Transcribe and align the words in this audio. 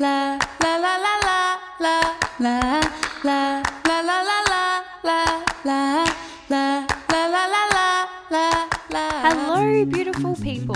La 0.00 0.38
la 0.62 0.76
la 0.78 0.96
la 0.96 1.16
la 1.26 1.58
la 1.78 2.00
la 2.40 2.80
la 3.22 3.60
la 3.84 4.00
la 4.00 4.00
la 4.00 4.22
la 4.24 4.54
la 5.04 5.34
la 5.62 6.04
la 6.48 6.86
la 7.10 7.26
la 7.26 7.44
la 7.68 8.08
la 8.30 8.68
la 8.90 9.20
Hello, 9.20 9.84
beautiful 9.84 10.36
people, 10.36 10.74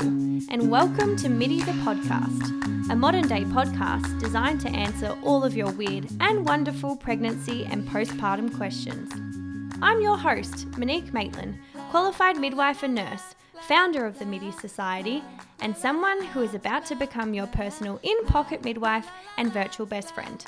and 0.50 0.71
welcome 0.71 1.16
to 1.16 1.30
MIDI 1.30 1.62
the 1.62 1.72
podcast, 1.87 2.90
a 2.90 2.95
modern 2.95 3.26
day 3.26 3.45
podcast 3.45 4.21
designed 4.21 4.60
to 4.60 4.68
answer 4.68 5.16
all 5.22 5.43
of 5.43 5.56
your 5.56 5.70
weird 5.72 6.06
and 6.20 6.45
wonderful 6.45 6.95
pregnancy 6.95 7.64
and 7.64 7.88
postpartum 7.88 8.54
questions. 8.54 9.11
I'm 9.80 10.02
your 10.02 10.18
host, 10.18 10.66
Monique 10.77 11.14
Maitland, 11.14 11.56
qualified 11.88 12.36
midwife 12.36 12.82
and 12.82 12.95
nurse, 12.95 13.34
founder 13.68 14.04
of 14.04 14.18
the 14.18 14.26
MIDI 14.26 14.52
Society, 14.52 15.22
and 15.60 15.76
someone 15.76 16.22
who 16.26 16.42
is 16.42 16.54
about 16.54 16.84
to 16.86 16.94
become 16.94 17.32
your 17.32 17.46
personal 17.46 17.98
in 18.02 18.24
pocket 18.26 18.62
midwife 18.62 19.08
and 19.38 19.52
virtual 19.52 19.86
best 19.86 20.14
friend. 20.14 20.44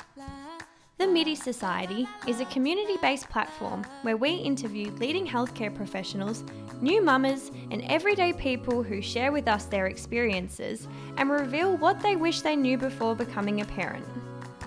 The 0.99 1.07
MIDI 1.07 1.35
Society 1.35 2.07
is 2.27 2.41
a 2.41 2.45
community 2.45 2.97
based 3.01 3.29
platform 3.29 3.83
where 4.01 4.17
we 4.17 4.31
interview 4.31 4.91
leading 4.93 5.27
healthcare 5.27 5.73
professionals, 5.73 6.43
new 6.81 7.03
mamas, 7.03 7.51
and 7.71 7.83
everyday 7.83 8.33
people 8.33 8.83
who 8.83 9.01
share 9.01 9.31
with 9.31 9.47
us 9.47 9.65
their 9.65 9.87
experiences 9.87 10.87
and 11.17 11.29
reveal 11.29 11.77
what 11.77 11.99
they 12.01 12.15
wish 12.15 12.41
they 12.41 12.55
knew 12.55 12.77
before 12.77 13.15
becoming 13.15 13.61
a 13.61 13.65
parent. 13.65 14.05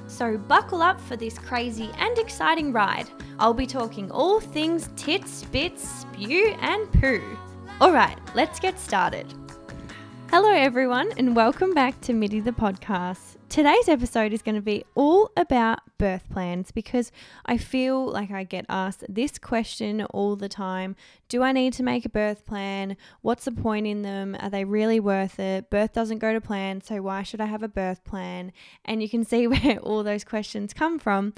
So, 0.06 0.36
buckle 0.36 0.82
up 0.82 1.00
for 1.00 1.16
this 1.16 1.38
crazy 1.38 1.90
and 1.98 2.18
exciting 2.18 2.72
ride. 2.72 3.08
I'll 3.38 3.54
be 3.54 3.66
talking 3.66 4.10
all 4.10 4.40
things 4.40 4.88
tits, 4.96 5.44
bits, 5.44 5.88
spew, 6.00 6.56
and 6.60 6.90
poo. 6.92 7.22
Alright, 7.80 8.18
let's 8.34 8.60
get 8.60 8.78
started. 8.78 9.32
Hello, 10.28 10.50
everyone, 10.50 11.12
and 11.16 11.34
welcome 11.34 11.72
back 11.72 11.98
to 12.02 12.12
MIDI 12.12 12.40
the 12.40 12.52
podcast. 12.52 13.38
Today's 13.48 13.88
episode 13.88 14.34
is 14.34 14.42
going 14.42 14.56
to 14.56 14.60
be 14.60 14.84
all 14.94 15.32
about 15.34 15.80
birth 15.96 16.28
plans 16.28 16.72
because 16.72 17.10
I 17.46 17.56
feel 17.56 18.06
like 18.06 18.30
I 18.30 18.44
get 18.44 18.66
asked 18.68 19.04
this 19.08 19.38
question 19.38 20.04
all 20.04 20.36
the 20.36 20.48
time 20.48 20.94
Do 21.30 21.42
I 21.42 21.52
need 21.52 21.72
to 21.72 21.82
make 21.82 22.04
a 22.04 22.10
birth 22.10 22.44
plan? 22.44 22.98
What's 23.22 23.46
the 23.46 23.52
point 23.52 23.86
in 23.86 24.02
them? 24.02 24.36
Are 24.38 24.50
they 24.50 24.64
really 24.64 25.00
worth 25.00 25.40
it? 25.40 25.70
Birth 25.70 25.94
doesn't 25.94 26.18
go 26.18 26.34
to 26.34 26.40
plan, 26.40 26.82
so 26.82 27.00
why 27.00 27.22
should 27.22 27.40
I 27.40 27.46
have 27.46 27.62
a 27.62 27.68
birth 27.68 28.04
plan? 28.04 28.52
And 28.84 29.02
you 29.02 29.08
can 29.08 29.24
see 29.24 29.46
where 29.48 29.78
all 29.78 30.02
those 30.02 30.22
questions 30.22 30.74
come 30.74 30.98
from. 30.98 31.32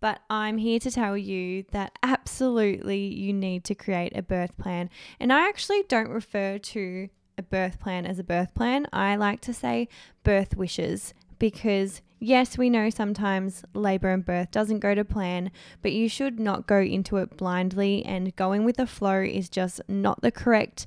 But 0.00 0.20
I'm 0.30 0.58
here 0.58 0.78
to 0.80 0.90
tell 0.90 1.16
you 1.16 1.64
that 1.72 1.98
absolutely 2.02 2.98
you 2.98 3.32
need 3.32 3.64
to 3.64 3.74
create 3.74 4.16
a 4.16 4.22
birth 4.22 4.56
plan. 4.56 4.90
And 5.18 5.32
I 5.32 5.48
actually 5.48 5.82
don't 5.88 6.08
refer 6.08 6.58
to 6.58 7.08
a 7.36 7.42
birth 7.42 7.80
plan 7.80 8.06
as 8.06 8.18
a 8.18 8.24
birth 8.24 8.54
plan. 8.54 8.86
I 8.92 9.16
like 9.16 9.40
to 9.42 9.54
say 9.54 9.88
birth 10.24 10.56
wishes 10.56 11.14
because 11.38 12.02
yes, 12.18 12.58
we 12.58 12.68
know 12.68 12.90
sometimes 12.90 13.64
labor 13.74 14.10
and 14.10 14.24
birth 14.24 14.50
doesn't 14.50 14.80
go 14.80 14.94
to 14.94 15.04
plan, 15.04 15.50
but 15.82 15.92
you 15.92 16.08
should 16.08 16.40
not 16.40 16.66
go 16.66 16.80
into 16.80 17.16
it 17.18 17.36
blindly 17.36 18.04
and 18.04 18.34
going 18.36 18.64
with 18.64 18.76
the 18.76 18.86
flow 18.86 19.20
is 19.20 19.48
just 19.48 19.80
not 19.88 20.20
the 20.20 20.32
correct 20.32 20.86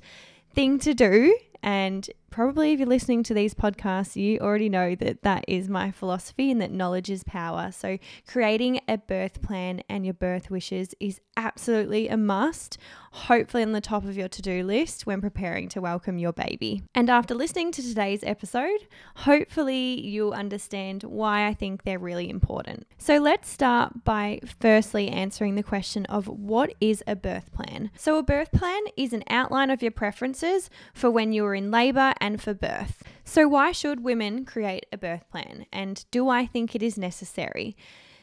thing 0.54 0.78
to 0.80 0.94
do. 0.94 1.36
And 1.62 2.08
probably 2.32 2.72
if 2.72 2.80
you're 2.80 2.88
listening 2.88 3.22
to 3.22 3.34
these 3.34 3.54
podcasts, 3.54 4.16
you 4.16 4.38
already 4.40 4.68
know 4.68 4.94
that 4.96 5.22
that 5.22 5.44
is 5.46 5.68
my 5.68 5.90
philosophy 5.90 6.50
and 6.50 6.60
that 6.60 6.72
knowledge 6.72 7.10
is 7.10 7.22
power. 7.22 7.70
So, 7.70 7.98
creating 8.26 8.80
a 8.88 8.98
birth 8.98 9.42
plan 9.42 9.82
and 9.88 10.04
your 10.04 10.14
birth 10.14 10.50
wishes 10.50 10.94
is 10.98 11.20
absolutely 11.36 12.08
a 12.08 12.16
must, 12.16 12.78
hopefully 13.12 13.62
on 13.62 13.72
the 13.72 13.80
top 13.80 14.04
of 14.04 14.16
your 14.16 14.28
to 14.28 14.42
do 14.42 14.64
list 14.64 15.06
when 15.06 15.20
preparing 15.20 15.68
to 15.68 15.80
welcome 15.80 16.18
your 16.18 16.32
baby. 16.32 16.82
And 16.94 17.10
after 17.10 17.34
listening 17.34 17.70
to 17.72 17.82
today's 17.82 18.24
episode, 18.24 18.88
hopefully 19.16 20.00
you'll 20.00 20.32
understand 20.32 21.02
why 21.04 21.46
I 21.46 21.54
think 21.54 21.84
they're 21.84 21.98
really 21.98 22.30
important. 22.30 22.86
So, 22.98 23.18
let's 23.18 23.48
start 23.48 24.04
by 24.04 24.40
firstly 24.58 25.08
answering 25.08 25.54
the 25.54 25.62
question 25.62 26.06
of 26.06 26.26
what 26.26 26.74
is 26.80 27.04
a 27.06 27.14
birth 27.14 27.52
plan? 27.52 27.90
So, 27.96 28.16
a 28.16 28.22
birth 28.22 28.52
plan 28.52 28.80
is 28.96 29.12
an 29.12 29.22
outline 29.28 29.68
of 29.68 29.82
your 29.82 29.90
preferences 29.90 30.70
for 30.94 31.10
when 31.10 31.32
you're 31.32 31.54
in 31.54 31.70
labor 31.70 32.14
and 32.22 32.40
for 32.40 32.54
birth. 32.54 33.02
So, 33.24 33.46
why 33.48 33.72
should 33.72 34.02
women 34.02 34.46
create 34.46 34.86
a 34.92 34.96
birth 34.96 35.28
plan? 35.28 35.66
And 35.72 36.02
do 36.10 36.28
I 36.28 36.46
think 36.46 36.74
it 36.74 36.82
is 36.82 36.96
necessary? 36.96 37.76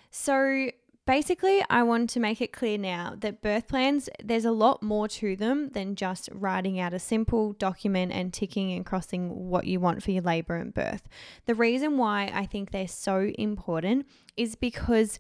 So, 0.10 0.72
basically, 1.06 1.62
I 1.70 1.84
want 1.84 2.10
to 2.12 2.20
make 2.20 2.40
it 2.42 2.54
clear 2.54 2.78
now 2.78 3.16
that 3.18 3.42
birth 3.42 3.68
plans, 3.68 4.10
there's 4.24 4.46
a 4.46 4.52
lot 4.52 4.82
more 4.82 5.10
to 5.10 5.36
them 5.36 5.70
than 5.70 5.96
just 5.96 6.30
writing 6.32 6.80
out 6.80 6.94
a 6.94 7.00
simple 7.00 7.54
document 7.54 8.14
and 8.14 8.34
ticking 8.34 8.72
and 8.72 8.86
crossing 8.86 9.50
what 9.50 9.66
you 9.66 9.82
want 9.82 10.02
for 10.02 10.12
your 10.12 10.24
labor 10.24 10.56
and 10.56 10.74
birth. 10.74 11.08
The 11.46 11.56
reason 11.56 11.98
why 11.98 12.32
I 12.34 12.46
think 12.46 12.72
they're 12.72 12.88
so 12.88 13.32
important 13.38 14.08
is 14.38 14.56
because 14.56 15.20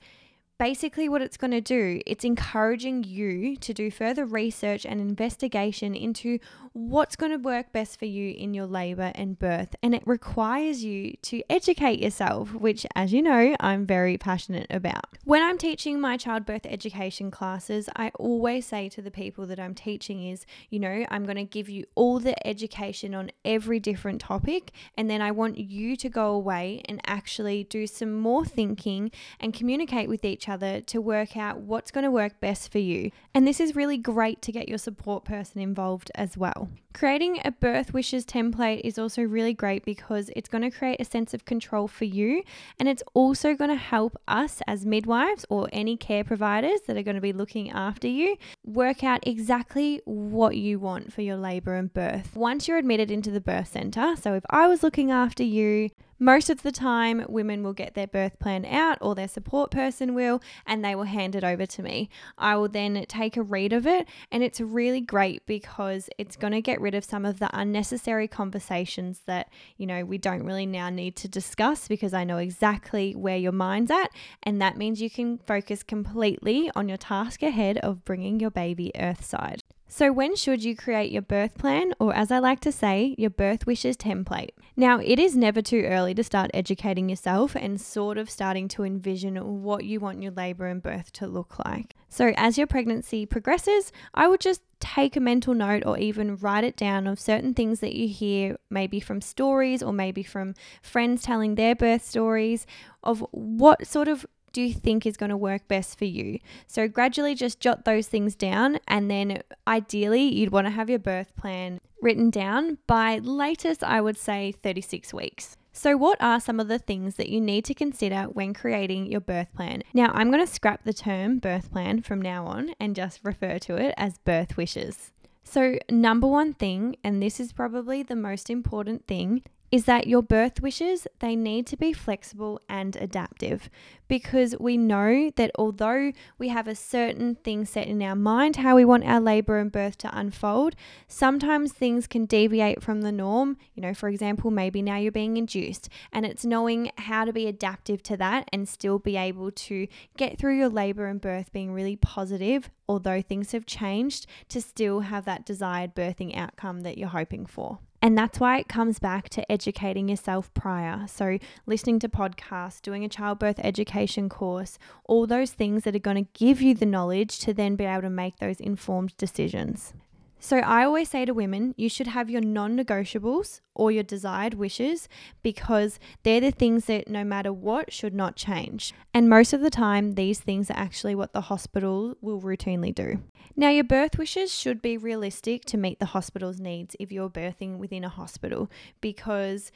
basically 0.59 1.07
what 1.07 1.21
it's 1.21 1.37
going 1.37 1.51
to 1.51 1.61
do 1.61 2.01
it's 2.05 2.25
encouraging 2.25 3.01
you 3.03 3.55
to 3.55 3.73
do 3.73 3.89
further 3.89 4.25
research 4.25 4.85
and 4.85 4.99
investigation 4.99 5.95
into 5.95 6.37
what's 6.73 7.15
going 7.15 7.31
to 7.31 7.37
work 7.37 7.71
best 7.71 7.97
for 7.97 8.05
you 8.05 8.31
in 8.31 8.53
your 8.53 8.65
labor 8.65 9.11
and 9.15 9.39
birth. 9.39 9.75
And 9.81 9.95
it 9.95 10.03
requires 10.05 10.83
you 10.83 11.15
to 11.23 11.41
educate 11.49 11.99
yourself 11.99 12.53
which 12.53 12.85
as 12.95 13.11
you 13.13 13.21
know 13.21 13.55
I'm 13.59 13.85
very 13.85 14.17
passionate 14.17 14.67
about. 14.69 15.17
When 15.25 15.41
I'm 15.41 15.57
teaching 15.57 15.99
my 15.99 16.17
childbirth 16.17 16.65
education 16.65 17.31
classes 17.31 17.89
I 17.95 18.11
always 18.19 18.65
say 18.65 18.89
to 18.89 19.01
the 19.01 19.11
people 19.11 19.45
that 19.47 19.59
I'm 19.59 19.73
teaching 19.73 20.27
is 20.27 20.45
you 20.69 20.79
know 20.79 21.05
I'm 21.09 21.23
going 21.23 21.37
to 21.37 21.43
give 21.43 21.69
you 21.69 21.85
all 21.95 22.19
the 22.19 22.47
education 22.47 23.15
on 23.15 23.31
every 23.45 23.79
different 23.79 24.21
topic 24.21 24.71
and 24.97 25.09
then 25.09 25.21
I 25.21 25.31
want 25.31 25.57
you 25.57 25.95
to 25.95 26.09
go 26.09 26.31
away 26.31 26.81
and 26.85 27.01
actually 27.05 27.63
do 27.63 27.87
some 27.87 28.13
more 28.13 28.45
thinking 28.45 29.11
and 29.39 29.53
communicate 29.53 30.09
with 30.09 30.25
each 30.25 30.48
other 30.49 30.81
to 30.81 30.99
work 30.99 31.37
out 31.37 31.59
what's 31.59 31.91
going 31.91 32.03
to 32.03 32.11
work 32.11 32.39
best 32.39 32.71
for 32.71 32.79
you. 32.79 33.11
And 33.33 33.47
this 33.47 33.59
is 33.59 33.75
really 33.75 33.97
great 33.97 34.41
to 34.41 34.51
get 34.51 34.67
your 34.67 34.77
support 34.77 35.23
person 35.23 35.61
involved 35.61 36.11
as 36.15 36.37
well. 36.37 36.69
Creating 36.93 37.39
a 37.45 37.51
birth 37.51 37.93
wishes 37.93 38.25
template 38.25 38.81
is 38.83 38.97
also 38.97 39.21
really 39.21 39.53
great 39.53 39.85
because 39.85 40.31
it's 40.35 40.49
going 40.49 40.63
to 40.63 40.71
create 40.71 40.99
a 40.99 41.05
sense 41.05 41.33
of 41.33 41.45
control 41.45 41.87
for 41.87 42.05
you 42.05 42.43
and 42.79 42.89
it's 42.89 43.03
also 43.13 43.53
going 43.53 43.69
to 43.69 43.75
help 43.75 44.17
us 44.27 44.61
as 44.67 44.85
midwives 44.85 45.45
or 45.49 45.69
any 45.71 45.95
care 45.95 46.23
providers 46.23 46.81
that 46.87 46.97
are 46.97 47.03
going 47.03 47.15
to 47.15 47.21
be 47.21 47.31
looking 47.31 47.69
after 47.69 48.07
you 48.07 48.35
work 48.65 49.03
out 49.03 49.25
exactly 49.27 50.01
what 50.05 50.57
you 50.57 50.79
want 50.79 51.13
for 51.13 51.21
your 51.21 51.37
labor 51.37 51.75
and 51.75 51.93
birth. 51.93 52.35
Once 52.35 52.67
you're 52.67 52.77
admitted 52.77 53.11
into 53.11 53.29
the 53.29 53.39
birth 53.39 53.67
center, 53.67 54.15
so 54.15 54.33
if 54.33 54.43
I 54.49 54.67
was 54.67 54.81
looking 54.81 55.11
after 55.11 55.43
you, 55.43 55.89
most 56.19 56.49
of 56.49 56.61
the 56.61 56.71
time, 56.71 57.25
women 57.29 57.63
will 57.63 57.73
get 57.73 57.93
their 57.93 58.07
birth 58.07 58.37
plan 58.39 58.65
out, 58.65 58.97
or 59.01 59.15
their 59.15 59.27
support 59.27 59.71
person 59.71 60.13
will, 60.13 60.41
and 60.65 60.83
they 60.83 60.93
will 60.93 61.03
hand 61.03 61.35
it 61.35 61.43
over 61.43 61.65
to 61.65 61.81
me. 61.81 62.09
I 62.37 62.57
will 62.57 62.67
then 62.67 63.05
take 63.07 63.37
a 63.37 63.41
read 63.41 63.71
of 63.71 63.87
it, 63.87 64.07
and 64.31 64.43
it's 64.43 64.59
really 64.59 65.01
great 65.01 65.45
because 65.45 66.09
it's 66.17 66.35
going 66.35 66.53
to 66.53 66.61
get 66.61 66.81
rid 66.81 66.93
of 66.93 67.05
some 67.05 67.25
of 67.25 67.39
the 67.39 67.49
unnecessary 67.53 68.27
conversations 68.27 69.21
that, 69.25 69.49
you 69.77 69.87
know, 69.87 70.03
we 70.03 70.17
don't 70.17 70.43
really 70.43 70.65
now 70.65 70.89
need 70.89 71.15
to 71.17 71.27
discuss 71.27 71.87
because 71.87 72.13
I 72.13 72.25
know 72.25 72.37
exactly 72.37 73.13
where 73.13 73.37
your 73.37 73.53
mind's 73.53 73.91
at, 73.91 74.11
and 74.43 74.61
that 74.61 74.77
means 74.77 75.01
you 75.01 75.09
can 75.09 75.37
focus 75.37 75.83
completely 75.83 76.69
on 76.75 76.89
your 76.89 76.97
task 76.97 77.41
ahead 77.41 77.77
of 77.77 78.03
bringing 78.03 78.39
your 78.39 78.51
baby 78.51 78.91
earthside. 78.95 79.63
So, 79.91 80.13
when 80.13 80.35
should 80.35 80.63
you 80.63 80.75
create 80.75 81.11
your 81.11 81.23
birth 81.23 81.57
plan, 81.57 81.93
or 81.99 82.13
as 82.13 82.29
I 82.29 82.37
like 82.37 82.59
to 82.59 82.71
say, 82.71 83.15
your 83.17 83.31
birth 83.31 83.65
wishes 83.65 83.97
template? 83.97 84.51
Now, 84.77 84.99
it 84.99 85.17
is 85.17 85.35
never 85.35 85.63
too 85.63 85.81
early 85.87 86.13
to 86.13 86.23
start 86.23 86.51
educating 86.53 87.09
yourself 87.09 87.55
and 87.55 87.81
sort 87.81 88.19
of 88.19 88.29
starting 88.29 88.67
to 88.69 88.83
envision 88.83 89.63
what 89.63 89.85
you 89.85 89.99
want 89.99 90.21
your 90.21 90.31
labor 90.31 90.67
and 90.67 90.79
birth 90.79 91.11
to 91.13 91.27
look 91.27 91.57
like. 91.65 91.95
So, 92.07 92.33
as 92.37 92.55
your 92.55 92.67
pregnancy 92.67 93.25
progresses, 93.25 93.91
I 94.13 94.27
would 94.27 94.41
just 94.41 94.61
take 94.79 95.15
a 95.15 95.19
mental 95.19 95.55
note 95.55 95.83
or 95.83 95.97
even 95.97 96.37
write 96.37 96.63
it 96.63 96.77
down 96.77 97.07
of 97.07 97.19
certain 97.19 97.55
things 97.55 97.79
that 97.79 97.95
you 97.95 98.07
hear, 98.07 98.57
maybe 98.69 98.99
from 98.99 99.21
stories 99.21 99.81
or 99.81 99.91
maybe 99.91 100.21
from 100.21 100.53
friends 100.83 101.23
telling 101.23 101.55
their 101.55 101.73
birth 101.73 102.05
stories, 102.05 102.67
of 103.03 103.25
what 103.31 103.87
sort 103.87 104.07
of 104.07 104.23
do 104.51 104.61
you 104.61 104.73
think 104.73 105.05
is 105.05 105.17
going 105.17 105.29
to 105.29 105.37
work 105.37 105.67
best 105.67 105.97
for 105.97 106.05
you? 106.05 106.39
So, 106.67 106.87
gradually 106.87 107.35
just 107.35 107.59
jot 107.59 107.85
those 107.85 108.07
things 108.07 108.35
down, 108.35 108.79
and 108.87 109.09
then 109.09 109.41
ideally, 109.67 110.23
you'd 110.23 110.51
want 110.51 110.67
to 110.67 110.71
have 110.71 110.89
your 110.89 110.99
birth 110.99 111.35
plan 111.35 111.79
written 112.01 112.29
down 112.29 112.77
by 112.87 113.17
latest, 113.17 113.83
I 113.83 114.01
would 114.01 114.17
say 114.17 114.53
36 114.63 115.13
weeks. 115.13 115.57
So, 115.71 115.95
what 115.95 116.21
are 116.21 116.39
some 116.39 116.59
of 116.59 116.67
the 116.67 116.79
things 116.79 117.15
that 117.15 117.29
you 117.29 117.39
need 117.39 117.63
to 117.65 117.73
consider 117.73 118.23
when 118.23 118.53
creating 118.53 119.05
your 119.05 119.21
birth 119.21 119.53
plan? 119.55 119.83
Now, 119.93 120.11
I'm 120.13 120.31
going 120.31 120.45
to 120.45 120.51
scrap 120.51 120.83
the 120.83 120.93
term 120.93 121.39
birth 121.39 121.71
plan 121.71 122.01
from 122.01 122.21
now 122.21 122.45
on 122.45 122.71
and 122.79 122.95
just 122.95 123.21
refer 123.23 123.59
to 123.59 123.75
it 123.77 123.93
as 123.97 124.17
birth 124.17 124.57
wishes. 124.57 125.11
So, 125.43 125.79
number 125.89 126.27
one 126.27 126.53
thing, 126.53 126.95
and 127.03 127.23
this 127.23 127.39
is 127.39 127.53
probably 127.53 128.03
the 128.03 128.15
most 128.15 128.49
important 128.49 129.07
thing, 129.07 129.43
is 129.71 129.85
that 129.85 130.07
your 130.07 130.21
birth 130.21 130.61
wishes 130.61 131.07
they 131.19 131.35
need 131.35 131.67
to 131.67 131.77
be 131.77 131.93
flexible 131.93 132.59
and 132.67 132.95
adaptive 132.95 133.69
because 134.07 134.55
we 134.59 134.77
know 134.77 135.29
that 135.35 135.51
although 135.55 136.11
we 136.37 136.49
have 136.49 136.67
a 136.67 136.75
certain 136.75 137.35
thing 137.35 137.65
set 137.65 137.87
in 137.87 138.01
our 138.01 138.15
mind 138.15 138.57
how 138.57 138.75
we 138.75 138.85
want 138.85 139.05
our 139.05 139.19
labor 139.19 139.59
and 139.59 139.71
birth 139.71 139.97
to 139.97 140.17
unfold 140.17 140.75
sometimes 141.07 141.71
things 141.71 142.07
can 142.07 142.25
deviate 142.25 142.81
from 142.81 143.01
the 143.01 143.11
norm. 143.11 143.57
You 143.75 143.81
know 143.81 143.93
for 143.93 144.09
example 144.09 144.51
maybe 144.51 144.81
now 144.81 144.97
you're 144.97 145.11
being 145.11 145.37
induced 145.37 145.89
and 146.11 146.25
it's 146.25 146.45
knowing 146.45 146.91
how 146.97 147.25
to 147.25 147.33
be 147.33 147.47
adaptive 147.47 148.01
to 148.03 148.17
that 148.17 148.49
and 148.51 148.67
still 148.67 148.99
be 148.99 149.17
able 149.17 149.51
to 149.51 149.87
get 150.17 150.37
through 150.37 150.57
your 150.57 150.69
labor 150.69 151.05
and 151.05 151.21
birth 151.21 151.51
being 151.51 151.71
really 151.71 151.95
positive 151.95 152.69
although 152.87 153.21
things 153.21 153.51
have 153.51 153.65
changed 153.65 154.25
to 154.47 154.61
still 154.61 155.01
have 155.01 155.25
that 155.25 155.45
desired 155.45 155.93
birthing 155.93 156.35
outcome 156.35 156.81
that 156.81 156.97
you're 156.97 157.09
hoping 157.09 157.45
for 157.45 157.79
and 158.01 158.17
that's 158.17 158.39
why 158.39 158.59
it 158.59 158.67
comes 158.69 158.99
back 158.99 159.29
to 159.29 159.51
educating 159.51 160.07
yourself 160.07 160.53
prior. 160.53 161.05
So, 161.07 161.37
listening 161.65 161.99
to 161.99 162.09
podcasts, 162.09 162.81
doing 162.81 163.03
a 163.03 163.09
childbirth 163.09 163.59
education 163.59 164.29
course, 164.29 164.77
all 165.05 165.27
those 165.27 165.51
things 165.51 165.83
that 165.83 165.95
are 165.95 165.99
going 165.99 166.23
to 166.23 166.31
give 166.33 166.61
you 166.61 166.73
the 166.73 166.85
knowledge 166.85 167.39
to 167.39 167.53
then 167.53 167.75
be 167.75 167.85
able 167.85 168.03
to 168.03 168.09
make 168.09 168.37
those 168.37 168.59
informed 168.59 169.15
decisions. 169.17 169.93
So, 170.39 170.57
I 170.57 170.85
always 170.85 171.09
say 171.09 171.25
to 171.25 171.33
women, 171.33 171.73
you 171.77 171.89
should 171.89 172.07
have 172.07 172.29
your 172.29 172.41
non 172.41 172.77
negotiables 172.77 173.59
or 173.75 173.91
your 173.91 174.03
desired 174.03 174.53
wishes 174.53 175.07
because 175.43 175.99
they're 176.23 176.41
the 176.41 176.51
things 176.51 176.85
that 176.85 177.07
no 177.07 177.23
matter 177.23 177.51
what 177.51 177.91
should 177.91 178.13
not 178.13 178.35
change. 178.35 178.93
And 179.13 179.29
most 179.29 179.53
of 179.53 179.61
the 179.61 179.69
time, 179.69 180.15
these 180.15 180.39
things 180.39 180.69
are 180.71 180.77
actually 180.77 181.15
what 181.15 181.33
the 181.33 181.41
hospital 181.41 182.15
will 182.21 182.41
routinely 182.41 182.93
do. 182.95 183.21
Now, 183.55 183.69
your 183.69 183.83
birth 183.83 184.17
wishes 184.17 184.53
should 184.53 184.81
be 184.81 184.97
realistic 184.97 185.65
to 185.65 185.77
meet 185.77 185.99
the 185.99 186.07
hospital's 186.07 186.59
needs 186.59 186.95
if 186.99 187.11
you're 187.11 187.29
birthing 187.29 187.77
within 187.77 188.05
a 188.05 188.09
hospital 188.09 188.69
because 189.01 189.71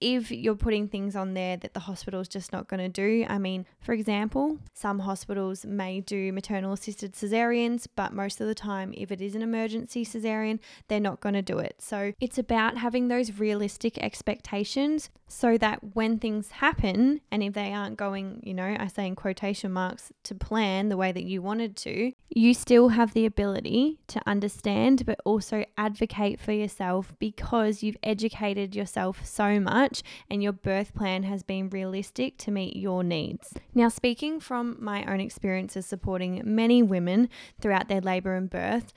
if 0.00 0.30
you're 0.30 0.54
putting 0.54 0.88
things 0.88 1.14
on 1.14 1.34
there 1.34 1.56
that 1.58 1.74
the 1.74 1.80
hospital's 1.80 2.28
just 2.28 2.52
not 2.52 2.68
going 2.68 2.80
to 2.80 2.88
do, 2.88 3.26
I 3.28 3.38
mean, 3.38 3.66
for 3.80 3.92
example, 3.92 4.58
some 4.72 5.00
hospitals 5.00 5.64
may 5.64 6.00
do 6.00 6.32
maternal 6.32 6.72
assisted 6.72 7.12
cesareans, 7.12 7.86
but 7.96 8.12
most 8.12 8.40
of 8.40 8.46
the 8.46 8.54
time, 8.54 8.94
if 8.96 9.12
it 9.12 9.20
is 9.20 9.34
an 9.34 9.42
emergency 9.42 10.04
cesarean, 10.04 10.58
they're 10.88 11.00
not 11.00 11.20
going 11.20 11.34
to 11.34 11.42
do 11.42 11.58
it. 11.58 11.76
So 11.78 12.12
it's 12.20 12.38
about 12.38 12.78
having 12.78 13.08
those 13.08 13.38
realistic 13.38 13.98
expectations 13.98 15.10
so 15.30 15.56
that 15.56 15.94
when 15.94 16.18
things 16.18 16.50
happen, 16.50 17.20
and 17.30 17.42
if 17.42 17.54
they 17.54 17.72
aren't 17.72 17.96
going, 17.96 18.40
you 18.42 18.52
know, 18.52 18.76
I 18.78 18.88
say 18.88 19.06
in 19.06 19.14
quotation 19.14 19.72
marks, 19.72 20.12
to 20.24 20.34
plan 20.34 20.88
the 20.88 20.96
way 20.96 21.12
that 21.12 21.22
you 21.22 21.40
wanted 21.40 21.76
to, 21.78 22.12
you 22.28 22.52
still 22.52 22.88
have 22.88 23.14
the 23.14 23.26
ability 23.26 24.00
to 24.08 24.20
understand, 24.26 25.06
but 25.06 25.20
also 25.24 25.64
advocate 25.78 26.40
for 26.40 26.52
yourself 26.52 27.14
because 27.20 27.82
you've 27.82 27.96
educated 28.02 28.74
yourself 28.74 29.24
so 29.24 29.60
much 29.60 30.02
and 30.28 30.42
your 30.42 30.52
birth 30.52 30.94
plan 30.94 31.22
has 31.22 31.44
been 31.44 31.70
realistic 31.70 32.36
to 32.38 32.50
meet 32.50 32.74
your 32.74 33.04
needs. 33.04 33.54
Now, 33.72 33.88
speaking 33.88 34.40
from 34.40 34.78
my 34.80 35.04
own 35.04 35.20
experiences 35.20 35.86
supporting 35.86 36.42
many 36.44 36.82
women 36.82 37.28
throughout 37.60 37.86
their 37.88 38.00
labour 38.00 38.34
and 38.34 38.50
birth, 38.50 38.92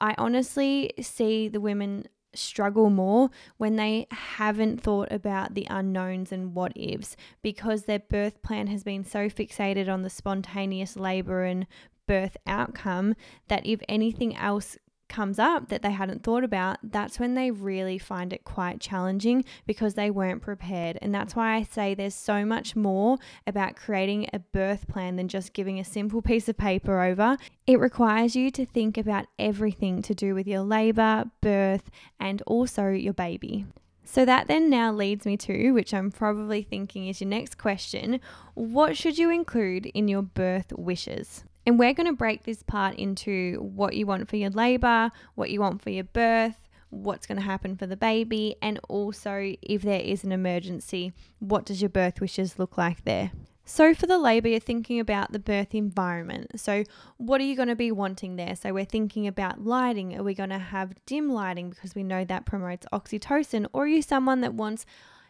I 0.00 0.14
honestly 0.18 0.92
see 1.00 1.48
the 1.48 1.60
women 1.60 2.08
struggle 2.38 2.90
more 2.90 3.30
when 3.56 3.76
they 3.76 4.06
haven't 4.10 4.80
thought 4.80 5.10
about 5.10 5.54
the 5.54 5.66
unknowns 5.70 6.32
and 6.32 6.54
what 6.54 6.72
ifs 6.76 7.16
because 7.42 7.84
their 7.84 7.98
birth 7.98 8.42
plan 8.42 8.66
has 8.68 8.82
been 8.84 9.04
so 9.04 9.28
fixated 9.28 9.88
on 9.88 10.02
the 10.02 10.10
spontaneous 10.10 10.96
labor 10.96 11.44
and 11.44 11.66
birth 12.06 12.36
outcome 12.46 13.14
that 13.48 13.64
if 13.66 13.80
anything 13.88 14.34
else 14.36 14.76
comes 15.08 15.38
up 15.38 15.68
that 15.68 15.82
they 15.82 15.90
hadn't 15.90 16.22
thought 16.22 16.44
about, 16.44 16.78
that's 16.82 17.18
when 17.18 17.34
they 17.34 17.50
really 17.50 17.98
find 17.98 18.32
it 18.32 18.44
quite 18.44 18.80
challenging 18.80 19.44
because 19.66 19.94
they 19.94 20.10
weren't 20.10 20.42
prepared. 20.42 20.98
And 21.00 21.14
that's 21.14 21.34
why 21.34 21.54
I 21.54 21.62
say 21.62 21.94
there's 21.94 22.14
so 22.14 22.44
much 22.44 22.76
more 22.76 23.18
about 23.46 23.76
creating 23.76 24.28
a 24.32 24.38
birth 24.38 24.88
plan 24.88 25.16
than 25.16 25.28
just 25.28 25.52
giving 25.52 25.78
a 25.78 25.84
simple 25.84 26.22
piece 26.22 26.48
of 26.48 26.56
paper 26.56 27.02
over. 27.02 27.36
It 27.66 27.80
requires 27.80 28.36
you 28.36 28.50
to 28.52 28.66
think 28.66 28.96
about 28.96 29.26
everything 29.38 30.02
to 30.02 30.14
do 30.14 30.34
with 30.34 30.46
your 30.46 30.62
labor, 30.62 31.24
birth, 31.40 31.90
and 32.20 32.42
also 32.46 32.88
your 32.88 33.14
baby. 33.14 33.66
So 34.10 34.24
that 34.24 34.48
then 34.48 34.70
now 34.70 34.90
leads 34.90 35.26
me 35.26 35.36
to, 35.36 35.72
which 35.72 35.92
I'm 35.92 36.10
probably 36.10 36.62
thinking 36.62 37.08
is 37.08 37.20
your 37.20 37.28
next 37.28 37.58
question 37.58 38.20
what 38.54 38.96
should 38.96 39.18
you 39.18 39.30
include 39.30 39.84
in 39.86 40.08
your 40.08 40.22
birth 40.22 40.72
wishes? 40.72 41.44
And 41.68 41.78
we're 41.78 41.92
going 41.92 42.06
to 42.06 42.14
break 42.14 42.44
this 42.44 42.62
part 42.62 42.94
into 42.94 43.58
what 43.60 43.92
you 43.92 44.06
want 44.06 44.26
for 44.30 44.36
your 44.36 44.48
labor, 44.48 45.10
what 45.34 45.50
you 45.50 45.60
want 45.60 45.82
for 45.82 45.90
your 45.90 46.04
birth, 46.04 46.66
what's 46.88 47.26
going 47.26 47.36
to 47.36 47.44
happen 47.44 47.76
for 47.76 47.86
the 47.86 47.94
baby, 47.94 48.56
and 48.62 48.80
also 48.88 49.54
if 49.60 49.82
there 49.82 50.00
is 50.00 50.24
an 50.24 50.32
emergency, 50.32 51.12
what 51.40 51.66
does 51.66 51.82
your 51.82 51.90
birth 51.90 52.22
wishes 52.22 52.58
look 52.58 52.78
like 52.78 53.04
there? 53.04 53.32
So, 53.66 53.92
for 53.92 54.06
the 54.06 54.16
labour, 54.16 54.48
you're 54.48 54.60
thinking 54.60 54.98
about 54.98 55.32
the 55.32 55.38
birth 55.38 55.74
environment. 55.74 56.58
So, 56.58 56.84
what 57.18 57.38
are 57.38 57.44
you 57.44 57.54
going 57.54 57.68
to 57.68 57.76
be 57.76 57.92
wanting 57.92 58.36
there? 58.36 58.56
So, 58.56 58.72
we're 58.72 58.86
thinking 58.86 59.26
about 59.26 59.62
lighting. 59.62 60.16
Are 60.16 60.22
we 60.22 60.32
going 60.32 60.48
to 60.48 60.58
have 60.58 60.94
dim 61.04 61.28
lighting 61.28 61.68
because 61.68 61.94
we 61.94 62.02
know 62.02 62.24
that 62.24 62.46
promotes 62.46 62.86
oxytocin? 62.94 63.66
Or 63.74 63.82
are 63.82 63.88
you 63.88 64.00
someone 64.00 64.40
that 64.40 64.54
wants 64.54 64.86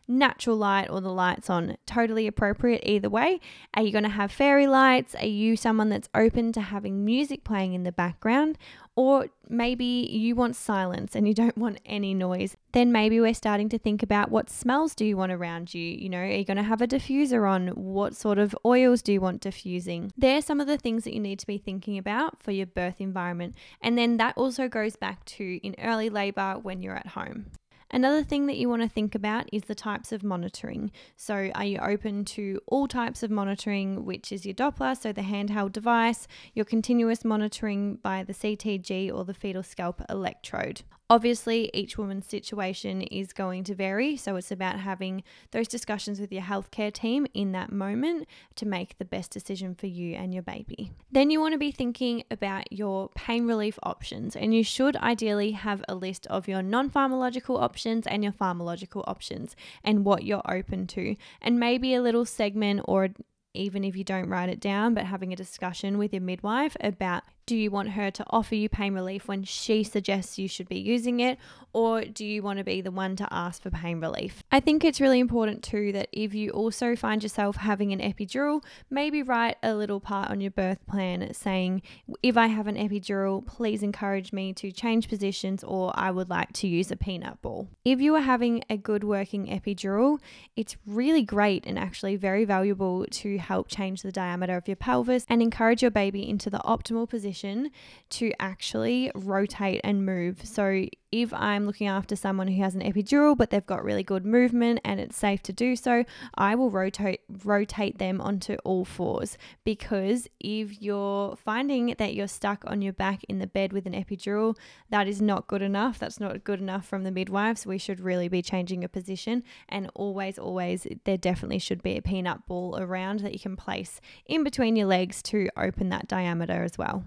natural 0.09 0.57
light 0.57 0.89
or 0.89 1.01
the 1.01 1.13
lights 1.13 1.51
on. 1.51 1.77
Totally 1.87 2.27
appropriate 2.27 2.83
either 2.85 3.11
way. 3.11 3.41
Are 3.75 3.83
you 3.83 3.93
going 3.93 4.05
to 4.05 4.11
have 4.11 4.33
fairy 4.33 4.67
lights? 4.67 5.15
Are 5.15 5.27
you 5.27 5.55
someone 5.55 5.91
that's 5.91 6.09
open 6.15 6.51
to 6.53 6.61
having 6.63 7.05
music 7.05 7.45
playing 7.45 7.75
in 7.75 7.83
the 7.83 7.93
background? 7.93 8.57
Or 8.97 9.29
maybe 9.49 9.85
you 9.85 10.35
want 10.35 10.57
silence 10.57 11.15
and 11.15 11.29
you 11.29 11.35
don't 11.35 11.57
want 11.57 11.79
any 11.87 12.15
noise. 12.15 12.57
Then 12.73 12.91
maybe 12.91 13.21
we're 13.21 13.35
starting 13.35 13.69
to 13.69 13.79
think 13.79 14.03
about 14.03 14.31
what 14.31 14.51
smells 14.51 14.95
do 14.95 15.05
you 15.05 15.17
want 15.17 15.31
around 15.31 15.73
you? 15.73 15.85
You 15.85 16.09
know, 16.09 16.19
are 16.19 16.27
you 16.27 16.45
going 16.45 16.57
to 16.57 16.65
have 16.65 16.83
a 16.83 16.89
diffuser 16.89 17.49
on? 17.49 17.69
What 17.69 18.17
sort 18.17 18.39
of 18.39 18.57
oils 18.65 19.03
do 19.03 19.13
you 19.13 19.21
want 19.21 19.41
diffusing? 19.41 20.11
There 20.17 20.39
are 20.39 20.43
some 20.43 20.61
of 20.61 20.67
the 20.67 20.79
things 20.79 21.05
that 21.05 21.15
you 21.15 21.21
need 21.21 21.39
to 21.39 21.47
be 21.47 21.59
thinking 21.59 21.97
about 21.97 22.43
for 22.43 22.51
your 22.51 22.67
birth 22.67 23.01
environment. 23.01 23.55
And 23.81 23.97
then 23.97 24.17
that 24.17 24.37
also 24.37 24.69
goes 24.69 24.97
back 24.97 25.25
to 25.27 25.61
in 25.63 25.77
early 25.79 26.11
labor 26.11 26.59
when 26.61 26.83
you're 26.83 26.97
at 26.97 27.09
home. 27.09 27.53
Another 27.91 28.23
thing 28.23 28.47
that 28.47 28.59
you 28.59 28.69
want 28.69 28.83
to 28.83 28.89
think 28.89 29.15
about 29.15 29.49
is 29.51 29.63
the 29.63 29.75
types 29.75 30.13
of 30.13 30.23
monitoring. 30.23 30.91
So, 31.17 31.51
are 31.55 31.65
you 31.65 31.79
open 31.79 32.25
to 32.27 32.61
all 32.67 32.87
types 32.87 33.23
of 33.23 33.31
monitoring, 33.31 34.05
which 34.05 34.31
is 34.31 34.45
your 34.45 34.55
Doppler, 34.55 34.97
so 35.01 35.11
the 35.11 35.23
handheld 35.23 35.73
device, 35.73 36.29
your 36.55 36.67
continuous 36.67 37.25
monitoring 37.25 37.97
by 37.97 38.25
the 38.25 38.35
CTG 38.35 39.11
or 39.11 39.25
the 39.25 39.33
fetal 39.33 39.63
scalp 39.63 40.03
electrode? 40.11 40.83
Obviously, 41.11 41.71
each 41.73 41.97
woman's 41.97 42.27
situation 42.27 43.01
is 43.01 43.33
going 43.33 43.65
to 43.65 43.75
vary, 43.75 44.15
so 44.15 44.37
it's 44.37 44.51
about 44.51 44.79
having 44.81 45.23
those 45.53 45.67
discussions 45.67 46.21
with 46.21 46.31
your 46.31 46.43
healthcare 46.43 46.93
team 46.93 47.27
in 47.33 47.53
that 47.53 47.73
moment 47.73 48.29
to 48.57 48.67
make 48.67 48.99
the 48.99 49.07
best 49.07 49.31
decision 49.31 49.75
for 49.75 49.87
you 49.87 50.15
and 50.15 50.35
your 50.35 50.43
baby. 50.43 50.93
Then 51.11 51.31
you 51.31 51.41
want 51.41 51.53
to 51.53 51.59
be 51.59 51.73
thinking 51.73 52.25
about 52.31 52.71
your 52.71 53.09
pain 53.15 53.47
relief 53.47 53.79
options, 53.83 54.37
and 54.37 54.55
you 54.55 54.63
should 54.63 54.97
ideally 54.97 55.53
have 55.53 55.83
a 55.89 55.95
list 55.95 56.27
of 56.27 56.47
your 56.47 56.61
non 56.61 56.91
pharmacological 56.91 57.59
options 57.59 58.07
and 58.07 58.23
your 58.23 58.35
pharmacological 58.35 59.03
options 59.07 59.57
and 59.83 60.05
what 60.05 60.25
you're 60.25 60.43
open 60.47 60.87
to, 60.89 61.17
and 61.41 61.59
maybe 61.59 61.95
a 61.95 62.03
little 62.03 62.27
segment 62.27 62.83
or 62.85 63.09
even 63.55 63.83
if 63.83 63.97
you 63.97 64.05
don't 64.05 64.29
write 64.29 64.51
it 64.51 64.61
down, 64.61 64.93
but 64.93 65.07
having 65.07 65.33
a 65.33 65.37
discussion 65.37 65.97
with 65.97 66.13
your 66.13 66.23
midwife 66.23 66.77
about 66.81 67.25
do 67.49 67.57
you 67.57 67.71
want 67.71 67.89
her 67.93 68.11
to 68.11 68.25
offer 68.29 68.55
you 68.55 68.69
pain 68.69 68.93
relief 68.93 69.27
when 69.27 69.43
she 69.43 69.83
suggests 69.83 70.39
you 70.39 70.47
should 70.47 70.69
be 70.69 70.79
using 70.79 71.21
it, 71.21 71.39
or 71.73 72.03
do 72.03 72.25
you 72.25 72.43
want 72.43 72.59
to 72.59 72.65
be 72.65 72.83
the 72.83 72.91
one 72.91 73.17
to 73.17 73.27
ask 73.31 73.63
for 73.63 73.71
pain 73.71 74.01
relief? 74.01 74.43
I 74.53 74.61
think 74.61 74.85
it's 74.85 75.01
really 75.01 75.19
important 75.19 75.63
too 75.63 75.93
that 75.93 76.09
if 76.13 76.35
you 76.35 76.51
also 76.51 76.95
find 76.95 77.23
yourself 77.23 77.57
having 77.57 77.91
an 77.93 78.01
epidural, 78.01 78.63
maybe 78.91 79.23
write 79.23 79.57
a 79.63 79.75
little 79.75 79.99
part 79.99 80.31
on 80.31 80.43
your 80.43 80.51
birth 80.51 80.87
plan 80.87 81.33
saying, 81.33 81.81
if 82.23 82.37
I 82.37 82.49
have 82.49 82.67
an 82.67 82.77
epidural, 82.77 83.47
please 83.47 83.83
encourage 83.83 84.31
me 84.31 84.53
to 84.53 84.71
change 84.71 85.09
positions 85.09 85.65
or 85.65 85.93
I 85.95 86.11
would 86.11 86.29
like 86.29 86.53
to 86.55 86.69
use 86.69 86.91
a 86.91 86.97
peanut 86.97 87.41
ball. 87.41 87.69
If 87.83 87.99
you 87.99 88.15
are 88.15 88.21
having 88.21 88.63
a 88.69 88.77
good 88.77 89.05
working 89.05 89.47
epidural, 89.47 90.19
it's 90.55 90.77
really 90.85 91.23
great 91.23 91.65
and 91.67 91.79
actually 91.79 92.17
very 92.17 92.45
valuable 92.45 93.07
to 93.11 93.39
help 93.39 93.69
change 93.69 94.03
the 94.03 94.13
diameter 94.13 94.57
of 94.57 94.69
your 94.69 94.77
pelvis 94.77 95.25
and 95.31 95.41
encourage 95.41 95.81
your 95.81 95.91
baby 95.91 96.29
into 96.29 96.51
the 96.51 96.59
optimal 96.59 97.09
position 97.09 97.38
position 97.39 97.71
to 98.11 98.33
actually 98.41 99.11
rotate 99.15 99.81
and 99.85 100.05
move. 100.05 100.41
So 100.45 100.87
if 101.11 101.33
I'm 101.33 101.67
looking 101.67 101.87
after 101.87 102.17
someone 102.17 102.49
who 102.49 102.63
has 102.63 102.75
an 102.75 102.83
epidural 102.83 103.37
but 103.37 103.51
they've 103.51 103.65
got 103.65 103.83
really 103.83 104.03
good 104.03 104.27
movement 104.27 104.81
and 104.85 105.01
it's 105.01 105.17
safe 105.17 105.43
to 105.45 105.53
do 105.53 105.77
so, 105.77 106.05
I 106.35 106.55
will 106.55 106.71
rotate 106.71 107.21
rotate 107.45 107.99
them 107.99 108.21
onto 108.21 108.55
all 108.65 108.85
fours 108.85 109.39
because 109.65 110.29
if 110.41 110.83
you're 110.83 111.37
finding 111.37 111.95
that 111.99 112.15
you're 112.15 112.29
stuck 112.29 112.65
on 112.67 112.83
your 112.83 112.93
back 112.93 113.25
in 113.29 113.39
the 113.39 113.47
bed 113.47 113.73
with 113.73 113.87
an 113.87 113.93
epidural, 113.93 114.57
that 114.91 115.09
is 115.09 115.23
not 115.23 115.47
good 115.47 115.63
enough. 115.63 115.99
That's 115.99 116.21
not 116.21 116.45
good 116.45 116.61
enough 116.61 116.87
from 116.87 117.05
the 117.05 117.11
midwives. 117.11 117.67
We 117.67 117.79
should 117.79 118.01
really 118.01 118.29
be 118.29 118.43
changing 118.43 118.83
your 118.83 118.89
position 118.89 119.43
and 119.69 119.91
always 119.95 120.39
always 120.39 120.87
there 121.05 121.17
definitely 121.17 121.59
should 121.59 121.83
be 121.83 121.97
a 121.97 122.03
peanut 122.03 122.47
ball 122.47 122.79
around 122.79 123.21
that 123.21 123.33
you 123.33 123.41
can 123.41 123.57
place 123.57 124.01
in 124.27 124.45
between 124.45 124.77
your 124.77 124.87
legs 124.87 125.23
to 125.23 125.49
open 125.57 125.89
that 125.91 126.09
diameter 126.09 126.65
as 126.65 126.77
well. 126.77 127.05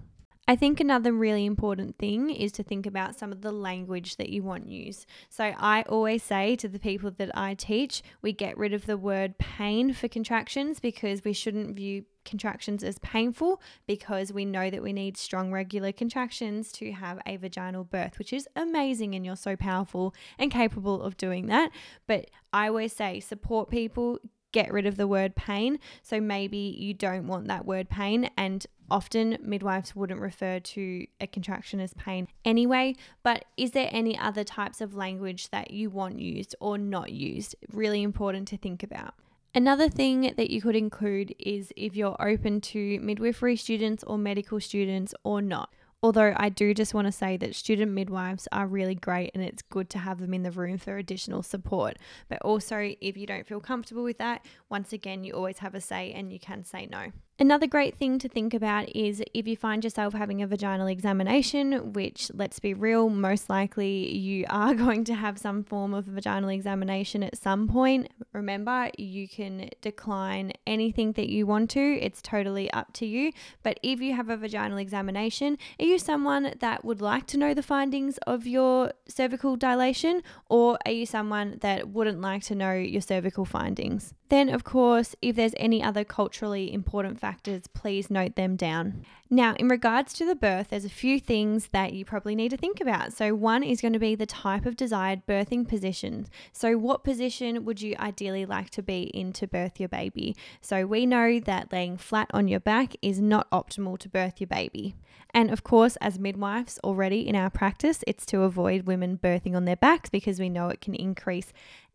I 0.52 0.56
think 0.56 0.80
another 0.80 1.14
really 1.14 1.46
important 1.46 1.96
thing 1.96 2.28
is 2.28 2.52
to 2.52 2.62
think 2.62 2.84
about 2.84 3.18
some 3.18 3.32
of 3.32 3.40
the 3.40 3.50
language 3.50 4.16
that 4.16 4.28
you 4.28 4.42
want 4.42 4.68
used. 4.68 5.06
So 5.30 5.54
I 5.56 5.80
always 5.88 6.22
say 6.22 6.56
to 6.56 6.68
the 6.68 6.78
people 6.78 7.10
that 7.10 7.30
I 7.34 7.54
teach, 7.54 8.02
we 8.20 8.34
get 8.34 8.58
rid 8.58 8.74
of 8.74 8.84
the 8.84 8.98
word 8.98 9.38
pain 9.38 9.94
for 9.94 10.08
contractions 10.08 10.78
because 10.78 11.24
we 11.24 11.32
shouldn't 11.32 11.74
view 11.74 12.04
contractions 12.26 12.84
as 12.84 12.98
painful 12.98 13.62
because 13.86 14.30
we 14.30 14.44
know 14.44 14.68
that 14.68 14.82
we 14.82 14.92
need 14.92 15.16
strong 15.16 15.52
regular 15.52 15.90
contractions 15.90 16.70
to 16.72 16.92
have 16.92 17.18
a 17.24 17.38
vaginal 17.38 17.84
birth, 17.84 18.18
which 18.18 18.34
is 18.34 18.46
amazing 18.54 19.14
and 19.14 19.24
you're 19.24 19.36
so 19.36 19.56
powerful 19.56 20.14
and 20.38 20.50
capable 20.50 21.00
of 21.00 21.16
doing 21.16 21.46
that. 21.46 21.70
But 22.06 22.26
I 22.52 22.68
always 22.68 22.92
say 22.92 23.20
support 23.20 23.70
people, 23.70 24.18
get 24.52 24.72
rid 24.72 24.86
of 24.86 24.96
the 24.96 25.06
word 25.06 25.34
pain. 25.34 25.78
So 26.02 26.20
maybe 26.20 26.76
you 26.78 26.94
don't 26.94 27.26
want 27.26 27.48
that 27.48 27.66
word 27.66 27.88
pain 27.88 28.30
and 28.36 28.66
Often, 28.92 29.38
midwives 29.40 29.96
wouldn't 29.96 30.20
refer 30.20 30.60
to 30.60 31.06
a 31.18 31.26
contraction 31.26 31.80
as 31.80 31.94
pain 31.94 32.28
anyway, 32.44 32.94
but 33.22 33.46
is 33.56 33.70
there 33.70 33.88
any 33.90 34.18
other 34.18 34.44
types 34.44 34.82
of 34.82 34.94
language 34.94 35.48
that 35.48 35.70
you 35.70 35.88
want 35.88 36.18
used 36.18 36.54
or 36.60 36.76
not 36.76 37.10
used? 37.10 37.56
Really 37.72 38.02
important 38.02 38.48
to 38.48 38.58
think 38.58 38.82
about. 38.82 39.14
Another 39.54 39.88
thing 39.88 40.34
that 40.36 40.50
you 40.50 40.60
could 40.60 40.76
include 40.76 41.34
is 41.38 41.72
if 41.74 41.96
you're 41.96 42.20
open 42.20 42.60
to 42.60 43.00
midwifery 43.00 43.56
students 43.56 44.04
or 44.04 44.18
medical 44.18 44.60
students 44.60 45.14
or 45.24 45.40
not. 45.40 45.70
Although 46.04 46.34
I 46.36 46.48
do 46.48 46.74
just 46.74 46.94
want 46.94 47.06
to 47.06 47.12
say 47.12 47.36
that 47.36 47.54
student 47.54 47.92
midwives 47.92 48.48
are 48.50 48.66
really 48.66 48.96
great 48.96 49.30
and 49.34 49.42
it's 49.42 49.62
good 49.62 49.88
to 49.90 49.98
have 49.98 50.18
them 50.18 50.34
in 50.34 50.42
the 50.42 50.50
room 50.50 50.76
for 50.76 50.96
additional 50.96 51.44
support. 51.44 51.96
But 52.28 52.42
also, 52.42 52.94
if 53.00 53.16
you 53.16 53.24
don't 53.24 53.46
feel 53.46 53.60
comfortable 53.60 54.02
with 54.02 54.18
that, 54.18 54.44
once 54.68 54.92
again, 54.92 55.22
you 55.22 55.32
always 55.34 55.58
have 55.58 55.76
a 55.76 55.80
say 55.80 56.12
and 56.12 56.32
you 56.32 56.40
can 56.40 56.64
say 56.64 56.86
no. 56.90 57.12
Another 57.42 57.66
great 57.66 57.96
thing 57.96 58.20
to 58.20 58.28
think 58.28 58.54
about 58.54 58.88
is 58.94 59.20
if 59.34 59.48
you 59.48 59.56
find 59.56 59.82
yourself 59.82 60.14
having 60.14 60.42
a 60.42 60.46
vaginal 60.46 60.86
examination, 60.86 61.92
which 61.92 62.30
let's 62.32 62.60
be 62.60 62.72
real, 62.72 63.08
most 63.08 63.50
likely 63.50 64.16
you 64.16 64.46
are 64.48 64.74
going 64.86 65.02
to 65.02 65.14
have 65.14 65.38
some 65.38 65.64
form 65.64 65.92
of 65.92 66.04
vaginal 66.04 66.50
examination 66.50 67.24
at 67.24 67.36
some 67.36 67.66
point. 67.66 68.12
Remember, 68.32 68.92
you 68.96 69.26
can 69.26 69.70
decline 69.80 70.52
anything 70.68 71.14
that 71.14 71.30
you 71.30 71.44
want 71.44 71.68
to, 71.70 71.98
it's 72.00 72.22
totally 72.22 72.70
up 72.70 72.92
to 72.92 73.06
you. 73.06 73.32
But 73.64 73.80
if 73.82 74.00
you 74.00 74.14
have 74.14 74.28
a 74.28 74.36
vaginal 74.36 74.78
examination, 74.78 75.58
are 75.80 75.86
you 75.86 75.98
someone 75.98 76.54
that 76.60 76.84
would 76.84 77.00
like 77.00 77.26
to 77.26 77.36
know 77.36 77.54
the 77.54 77.62
findings 77.64 78.18
of 78.18 78.46
your 78.46 78.92
cervical 79.08 79.56
dilation, 79.56 80.22
or 80.48 80.78
are 80.86 80.92
you 80.92 81.06
someone 81.06 81.58
that 81.60 81.88
wouldn't 81.88 82.20
like 82.20 82.44
to 82.44 82.54
know 82.54 82.72
your 82.72 83.02
cervical 83.02 83.44
findings? 83.44 84.14
Then, 84.32 84.48
of 84.48 84.64
course, 84.64 85.14
if 85.20 85.36
there's 85.36 85.52
any 85.58 85.82
other 85.82 86.04
culturally 86.04 86.72
important 86.72 87.20
factors, 87.20 87.66
please 87.66 88.08
note 88.08 88.34
them 88.34 88.56
down. 88.56 89.04
Now, 89.28 89.54
in 89.56 89.68
regards 89.68 90.14
to 90.14 90.24
the 90.24 90.34
birth, 90.34 90.70
there's 90.70 90.86
a 90.86 90.88
few 90.88 91.20
things 91.20 91.68
that 91.72 91.92
you 91.92 92.06
probably 92.06 92.34
need 92.34 92.48
to 92.48 92.56
think 92.56 92.80
about. 92.80 93.12
So, 93.12 93.34
one 93.34 93.62
is 93.62 93.82
going 93.82 93.92
to 93.92 93.98
be 93.98 94.14
the 94.14 94.24
type 94.24 94.64
of 94.64 94.74
desired 94.74 95.26
birthing 95.26 95.68
position. 95.68 96.28
So, 96.50 96.78
what 96.78 97.04
position 97.04 97.66
would 97.66 97.82
you 97.82 97.94
ideally 97.98 98.46
like 98.46 98.70
to 98.70 98.82
be 98.82 99.02
in 99.02 99.34
to 99.34 99.46
birth 99.46 99.78
your 99.78 99.90
baby? 99.90 100.34
So, 100.62 100.86
we 100.86 101.04
know 101.04 101.38
that 101.38 101.70
laying 101.70 101.98
flat 101.98 102.30
on 102.32 102.48
your 102.48 102.60
back 102.60 102.96
is 103.02 103.20
not 103.20 103.50
optimal 103.50 103.98
to 103.98 104.08
birth 104.08 104.40
your 104.40 104.48
baby. 104.48 104.94
And 105.34 105.50
of 105.50 105.64
course, 105.64 105.96
as 105.96 106.18
midwives 106.18 106.78
already 106.84 107.26
in 107.26 107.34
our 107.34 107.48
practice, 107.48 108.04
it's 108.06 108.26
to 108.26 108.42
avoid 108.42 108.86
women 108.86 109.18
birthing 109.22 109.56
on 109.56 109.64
their 109.64 109.76
backs 109.76 110.10
because 110.10 110.38
we 110.38 110.50
know 110.50 110.68
it 110.68 110.82
can 110.82 110.94
increase 110.94 111.52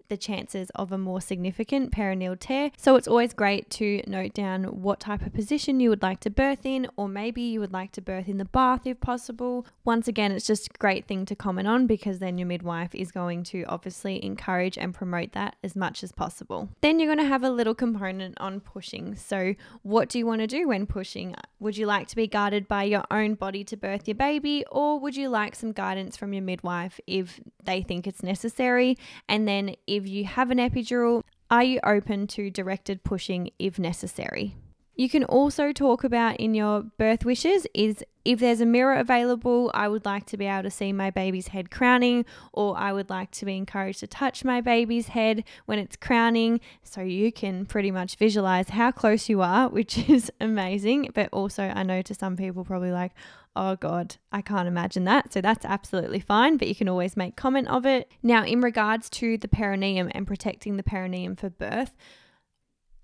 the 0.10 0.18
chances 0.18 0.70
of 0.76 0.92
a 0.92 0.98
more 0.98 1.22
significant 1.22 1.92
perineal 1.92 2.38
tear. 2.40 2.72
So 2.78 2.96
it's 2.96 3.08
always 3.08 3.34
great 3.34 3.70
to 3.72 4.02
note 4.08 4.34
down 4.34 4.66
what 4.66 5.00
type 5.00 5.26
of 5.26 5.34
position 5.34 5.80
you 5.80 5.90
would 5.90 6.02
like 6.02 6.20
to 6.22 6.30
birth 6.30 6.66
in, 6.66 6.88
or 6.96 7.08
maybe 7.08 7.42
you 7.42 7.60
would 7.60 7.74
like 7.74 7.92
to 7.94 8.02
birth 8.02 8.28
in 8.28 8.38
the 8.38 8.46
bath 8.46 8.86
if 8.86 9.00
possible. 9.00 9.66
Once 9.84 10.08
again, 10.08 10.32
it's 10.32 10.48
just 10.48 10.68
a 10.68 10.78
great 10.78 11.06
thing 11.06 11.26
to 11.26 11.36
comment 11.36 11.68
on 11.68 11.88
because 11.88 12.20
then 12.20 12.38
your 12.38 12.48
midwife 12.48 12.94
is 12.94 13.12
going 13.12 13.44
to 13.44 13.64
obviously 13.64 14.24
encourage 14.24 14.78
and 14.78 14.94
promote 14.94 15.34
that 15.34 15.56
as 15.64 15.76
much 15.76 16.04
as 16.04 16.12
possible. 16.12 16.70
Then 16.82 17.00
you're 17.00 17.14
going 17.14 17.26
to 17.26 17.32
have 17.32 17.44
a 17.44 17.50
little 17.50 17.76
component 17.76 18.40
on 18.40 18.60
pushing. 18.60 19.16
So, 19.16 19.56
what 19.84 20.10
do 20.10 20.18
you 20.20 20.26
want 20.26 20.42
to 20.42 20.48
do 20.48 20.68
when 20.68 20.86
pushing? 20.86 21.36
Would 21.60 21.78
you 21.78 21.86
like 21.86 22.08
to 22.10 22.16
be 22.16 22.28
guided 22.28 22.68
by 22.68 22.84
your 22.84 23.04
own 23.10 23.34
body 23.34 23.64
to 23.66 23.78
birth 23.78 24.08
your 24.08 24.16
baby, 24.16 24.64
or 24.72 25.00
would 25.00 25.16
you 25.16 25.30
like 25.30 25.56
some 25.56 25.72
guidance 25.72 26.16
from 26.16 26.34
your 26.34 26.44
midwife 26.44 27.00
if 27.08 27.40
they 27.64 27.82
think 27.82 28.08
it's 28.08 28.24
necessary? 28.24 28.98
And 29.28 29.48
then, 29.48 29.76
if 29.88 29.97
if 29.98 30.08
you 30.08 30.26
have 30.26 30.52
an 30.52 30.60
epidural, 30.60 31.24
are 31.50 31.64
you 31.64 31.80
open 31.84 32.28
to 32.28 32.52
directed 32.52 33.04
pushing 33.04 33.50
if 33.58 33.80
necessary? 33.80 34.56
You 34.98 35.10
can 35.10 35.24
also 35.26 35.72
talk 35.72 36.04
about 36.04 36.38
in 36.38 36.56
your 36.56 36.82
birth 36.82 37.24
wishes 37.24 37.68
is 37.76 38.04
if 38.26 38.40
there's 38.40 38.62
a 38.62 38.66
mirror 38.66 38.96
available, 38.96 39.70
I 39.76 39.88
would 39.88 40.06
like 40.06 40.26
to 40.26 40.38
be 40.38 40.48
able 40.48 40.64
to 40.64 40.72
see 40.72 40.92
my 40.92 41.12
baby's 41.12 41.50
head 41.50 41.70
crowning, 41.70 42.26
or 42.52 42.76
I 42.76 42.92
would 42.92 43.08
like 43.08 43.30
to 43.34 43.46
be 43.46 43.56
encouraged 43.56 44.00
to 44.00 44.08
touch 44.08 44.44
my 44.44 44.60
baby's 44.60 45.10
head 45.10 45.44
when 45.68 45.78
it's 45.78 45.96
crowning. 45.96 46.62
So 46.82 47.02
you 47.02 47.32
can 47.32 47.68
pretty 47.68 47.92
much 47.92 48.16
visualize 48.16 48.70
how 48.70 48.90
close 48.90 49.30
you 49.30 49.44
are, 49.44 49.70
which 49.78 50.10
is 50.10 50.32
amazing. 50.42 51.12
But 51.14 51.30
also, 51.32 51.64
I 51.64 51.84
know 51.84 52.02
to 52.02 52.16
some 52.16 52.36
people, 52.36 52.66
probably 52.66 52.92
like, 52.92 53.12
oh 53.56 53.76
God, 53.76 54.16
I 54.32 54.42
can't 54.42 54.68
imagine 54.68 55.04
that. 55.04 55.32
So 55.32 55.42
that's 55.42 55.64
absolutely 55.64 56.20
fine, 56.20 56.58
but 56.58 56.68
you 56.68 56.76
can 56.76 56.90
always 56.90 57.16
make 57.16 57.36
comment 57.36 57.68
of 57.68 57.86
it. 57.86 58.12
Now, 58.24 58.44
in 58.44 58.62
regards 58.62 59.12
to 59.12 59.38
the 59.38 59.48
perineum 59.48 60.10
and 60.16 60.26
protecting 60.26 60.78
the 60.78 60.84
perineum 60.84 61.36
for 61.36 61.52
birth, 61.52 61.94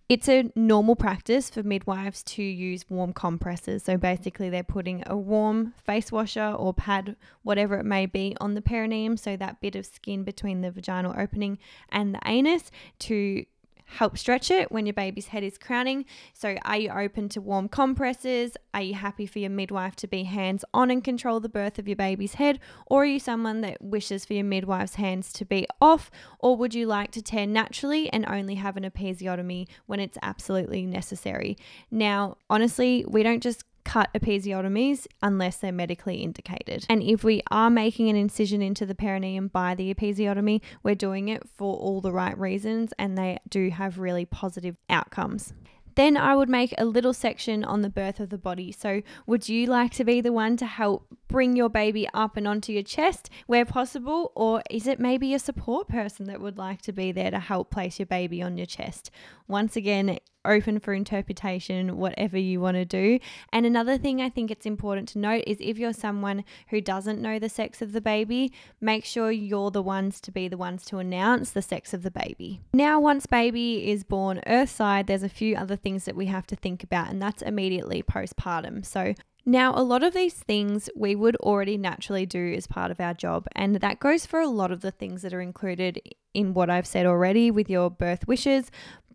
it's 0.09 0.27
a 0.27 0.51
normal 0.55 0.95
practice 0.95 1.49
for 1.49 1.63
midwives 1.63 2.23
to 2.23 2.43
use 2.43 2.85
warm 2.89 3.13
compresses. 3.13 3.83
So 3.83 3.97
basically, 3.97 4.49
they're 4.49 4.63
putting 4.63 5.03
a 5.07 5.17
warm 5.17 5.73
face 5.85 6.11
washer 6.11 6.51
or 6.51 6.73
pad, 6.73 7.15
whatever 7.43 7.77
it 7.77 7.85
may 7.85 8.05
be, 8.05 8.35
on 8.39 8.53
the 8.53 8.61
perineum, 8.61 9.17
so 9.17 9.37
that 9.37 9.61
bit 9.61 9.75
of 9.75 9.85
skin 9.85 10.23
between 10.23 10.61
the 10.61 10.71
vaginal 10.71 11.15
opening 11.17 11.57
and 11.89 12.13
the 12.13 12.19
anus 12.25 12.69
to 12.99 13.45
help 13.85 14.17
stretch 14.17 14.49
it 14.51 14.71
when 14.71 14.85
your 14.85 14.93
baby's 14.93 15.27
head 15.27 15.43
is 15.43 15.57
crowning. 15.57 16.05
So, 16.33 16.55
are 16.65 16.77
you 16.77 16.89
open 16.89 17.29
to 17.29 17.41
warm 17.41 17.67
compresses? 17.67 18.57
Are 18.73 18.81
you 18.81 18.95
happy 18.95 19.25
for 19.25 19.39
your 19.39 19.49
midwife 19.49 19.95
to 19.97 20.07
be 20.07 20.23
hands 20.23 20.65
on 20.73 20.89
and 20.91 21.03
control 21.03 21.39
the 21.39 21.49
birth 21.49 21.79
of 21.79 21.87
your 21.87 21.95
baby's 21.95 22.35
head? 22.35 22.59
Or 22.87 23.03
are 23.03 23.05
you 23.05 23.19
someone 23.19 23.61
that 23.61 23.81
wishes 23.81 24.25
for 24.25 24.33
your 24.33 24.43
midwife's 24.43 24.95
hands 24.95 25.31
to 25.33 25.45
be 25.45 25.67
off? 25.81 26.09
Or 26.39 26.55
would 26.55 26.73
you 26.73 26.85
like 26.87 27.11
to 27.11 27.21
tear 27.21 27.45
naturally 27.45 28.11
and 28.11 28.25
only 28.25 28.55
have 28.55 28.77
an 28.77 28.83
episiotomy 28.83 29.67
when 29.85 29.99
it's 29.99 30.17
absolutely 30.21 30.85
necessary? 30.85 31.57
Now, 31.91 32.37
honestly, 32.49 33.05
we 33.07 33.23
don't 33.23 33.43
just 33.43 33.63
cut 33.83 34.09
episiotomies 34.13 35.07
unless 35.21 35.57
they're 35.57 35.71
medically 35.71 36.17
indicated. 36.17 36.85
And 36.89 37.03
if 37.03 37.23
we 37.23 37.41
are 37.51 37.69
making 37.69 38.09
an 38.09 38.15
incision 38.15 38.61
into 38.61 38.85
the 38.85 38.95
perineum 38.95 39.47
by 39.47 39.75
the 39.75 39.93
episiotomy, 39.93 40.61
we're 40.81 40.95
doing 40.95 41.29
it 41.29 41.47
for 41.47 41.75
all 41.75 42.01
the 42.01 42.11
right 42.11 42.37
reasons 42.37 42.93
and 42.97 43.17
they 43.17 43.39
do 43.49 43.69
have 43.69 43.99
really 43.99 44.25
positive 44.25 44.77
outcomes. 44.89 45.53
Then 45.95 46.17
I 46.17 46.35
would 46.35 46.49
make 46.49 46.73
a 46.77 46.85
little 46.85 47.13
section 47.13 47.63
on 47.63 47.81
the 47.81 47.89
birth 47.89 48.19
of 48.19 48.29
the 48.29 48.37
body. 48.37 48.71
So, 48.71 49.01
would 49.27 49.47
you 49.47 49.67
like 49.67 49.91
to 49.93 50.03
be 50.03 50.21
the 50.21 50.31
one 50.31 50.57
to 50.57 50.65
help 50.65 51.07
bring 51.27 51.55
your 51.55 51.69
baby 51.69 52.07
up 52.13 52.35
and 52.35 52.47
onto 52.47 52.73
your 52.73 52.83
chest 52.83 53.29
where 53.45 53.65
possible? 53.65 54.31
Or 54.35 54.63
is 54.69 54.87
it 54.87 54.99
maybe 54.99 55.33
a 55.33 55.39
support 55.39 55.87
person 55.87 56.25
that 56.27 56.41
would 56.41 56.57
like 56.57 56.81
to 56.83 56.91
be 56.91 57.11
there 57.11 57.31
to 57.31 57.39
help 57.39 57.69
place 57.69 57.99
your 57.99 58.07
baby 58.07 58.41
on 58.41 58.57
your 58.57 58.65
chest? 58.65 59.11
Once 59.47 59.75
again, 59.75 60.17
open 60.45 60.79
for 60.79 60.93
interpretation, 60.93 61.97
whatever 61.97 62.37
you 62.37 62.59
want 62.59 62.75
to 62.75 62.85
do. 62.85 63.19
And 63.51 63.65
another 63.65 63.97
thing 63.97 64.21
I 64.21 64.29
think 64.29 64.51
it's 64.51 64.65
important 64.65 65.07
to 65.09 65.19
note 65.19 65.43
is 65.47 65.57
if 65.59 65.77
you're 65.77 65.93
someone 65.93 66.43
who 66.69 66.81
doesn't 66.81 67.21
know 67.21 67.39
the 67.39 67.49
sex 67.49 67.81
of 67.81 67.91
the 67.91 68.01
baby, 68.01 68.51
make 68.81 69.05
sure 69.05 69.31
you're 69.31 69.71
the 69.71 69.81
ones 69.81 70.19
to 70.21 70.31
be 70.31 70.47
the 70.47 70.57
ones 70.57 70.85
to 70.85 70.97
announce 70.97 71.51
the 71.51 71.61
sex 71.61 71.93
of 71.93 72.03
the 72.03 72.11
baby. 72.11 72.61
Now, 72.73 72.99
once 72.99 73.25
baby 73.25 73.89
is 73.89 74.03
born 74.03 74.41
earthside, 74.47 75.07
there's 75.07 75.23
a 75.23 75.29
few 75.29 75.55
other 75.55 75.75
things 75.75 76.05
that 76.05 76.15
we 76.15 76.27
have 76.27 76.47
to 76.47 76.55
think 76.55 76.83
about, 76.83 77.09
and 77.09 77.21
that's 77.21 77.41
immediately 77.41 78.03
postpartum. 78.03 78.85
So, 78.85 79.13
now, 79.45 79.73
a 79.75 79.83
lot 79.83 80.03
of 80.03 80.13
these 80.13 80.35
things 80.35 80.89
we 80.95 81.15
would 81.15 81.35
already 81.37 81.77
naturally 81.77 82.25
do 82.25 82.53
as 82.55 82.65
part 82.65 82.91
of 82.91 83.01
our 83.01 83.13
job, 83.13 83.45
and 83.53 83.75
that 83.75 83.99
goes 83.99 84.25
for 84.25 84.39
a 84.39 84.47
lot 84.47 84.71
of 84.71 84.79
the 84.79 84.91
things 84.91 85.21
that 85.21 85.33
are 85.33 85.41
included 85.41 85.99
in 86.33 86.53
what 86.53 86.69
I've 86.69 86.87
said 86.87 87.05
already 87.05 87.51
with 87.51 87.69
your 87.69 87.89
birth 87.89 88.25
wishes, 88.25 88.71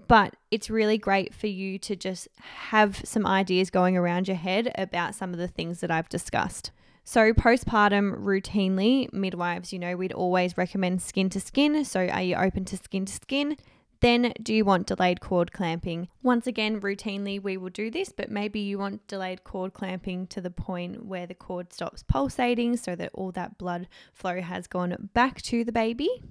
but 0.08 0.34
it's 0.50 0.70
really 0.70 0.98
great 0.98 1.34
for 1.34 1.46
you 1.46 1.78
to 1.78 1.94
just 1.94 2.28
have 2.38 3.00
some 3.04 3.26
ideas 3.26 3.70
going 3.70 3.96
around 3.96 4.26
your 4.26 4.36
head 4.36 4.72
about 4.76 5.14
some 5.14 5.32
of 5.32 5.38
the 5.38 5.48
things 5.48 5.80
that 5.80 5.90
I've 5.90 6.08
discussed. 6.08 6.72
So, 7.04 7.32
postpartum, 7.32 8.22
routinely, 8.22 9.10
midwives, 9.12 9.72
you 9.72 9.78
know, 9.78 9.96
we'd 9.96 10.12
always 10.12 10.58
recommend 10.58 11.00
skin 11.00 11.30
to 11.30 11.40
skin. 11.40 11.84
So, 11.84 12.06
are 12.06 12.22
you 12.22 12.34
open 12.36 12.64
to 12.66 12.76
skin 12.76 13.06
to 13.06 13.12
skin? 13.12 13.56
Then, 14.00 14.32
do 14.42 14.54
you 14.54 14.64
want 14.64 14.86
delayed 14.86 15.20
cord 15.20 15.52
clamping? 15.52 16.08
Once 16.22 16.46
again, 16.46 16.80
routinely 16.80 17.42
we 17.42 17.56
will 17.56 17.70
do 17.70 17.90
this, 17.90 18.12
but 18.12 18.30
maybe 18.30 18.60
you 18.60 18.78
want 18.78 19.06
delayed 19.08 19.42
cord 19.42 19.72
clamping 19.72 20.26
to 20.28 20.40
the 20.40 20.50
point 20.50 21.04
where 21.04 21.26
the 21.26 21.34
cord 21.34 21.72
stops 21.72 22.04
pulsating 22.04 22.76
so 22.76 22.94
that 22.94 23.10
all 23.14 23.32
that 23.32 23.58
blood 23.58 23.88
flow 24.12 24.40
has 24.40 24.66
gone 24.66 25.10
back 25.14 25.42
to 25.42 25.64
the 25.64 25.72
baby. 25.72 26.22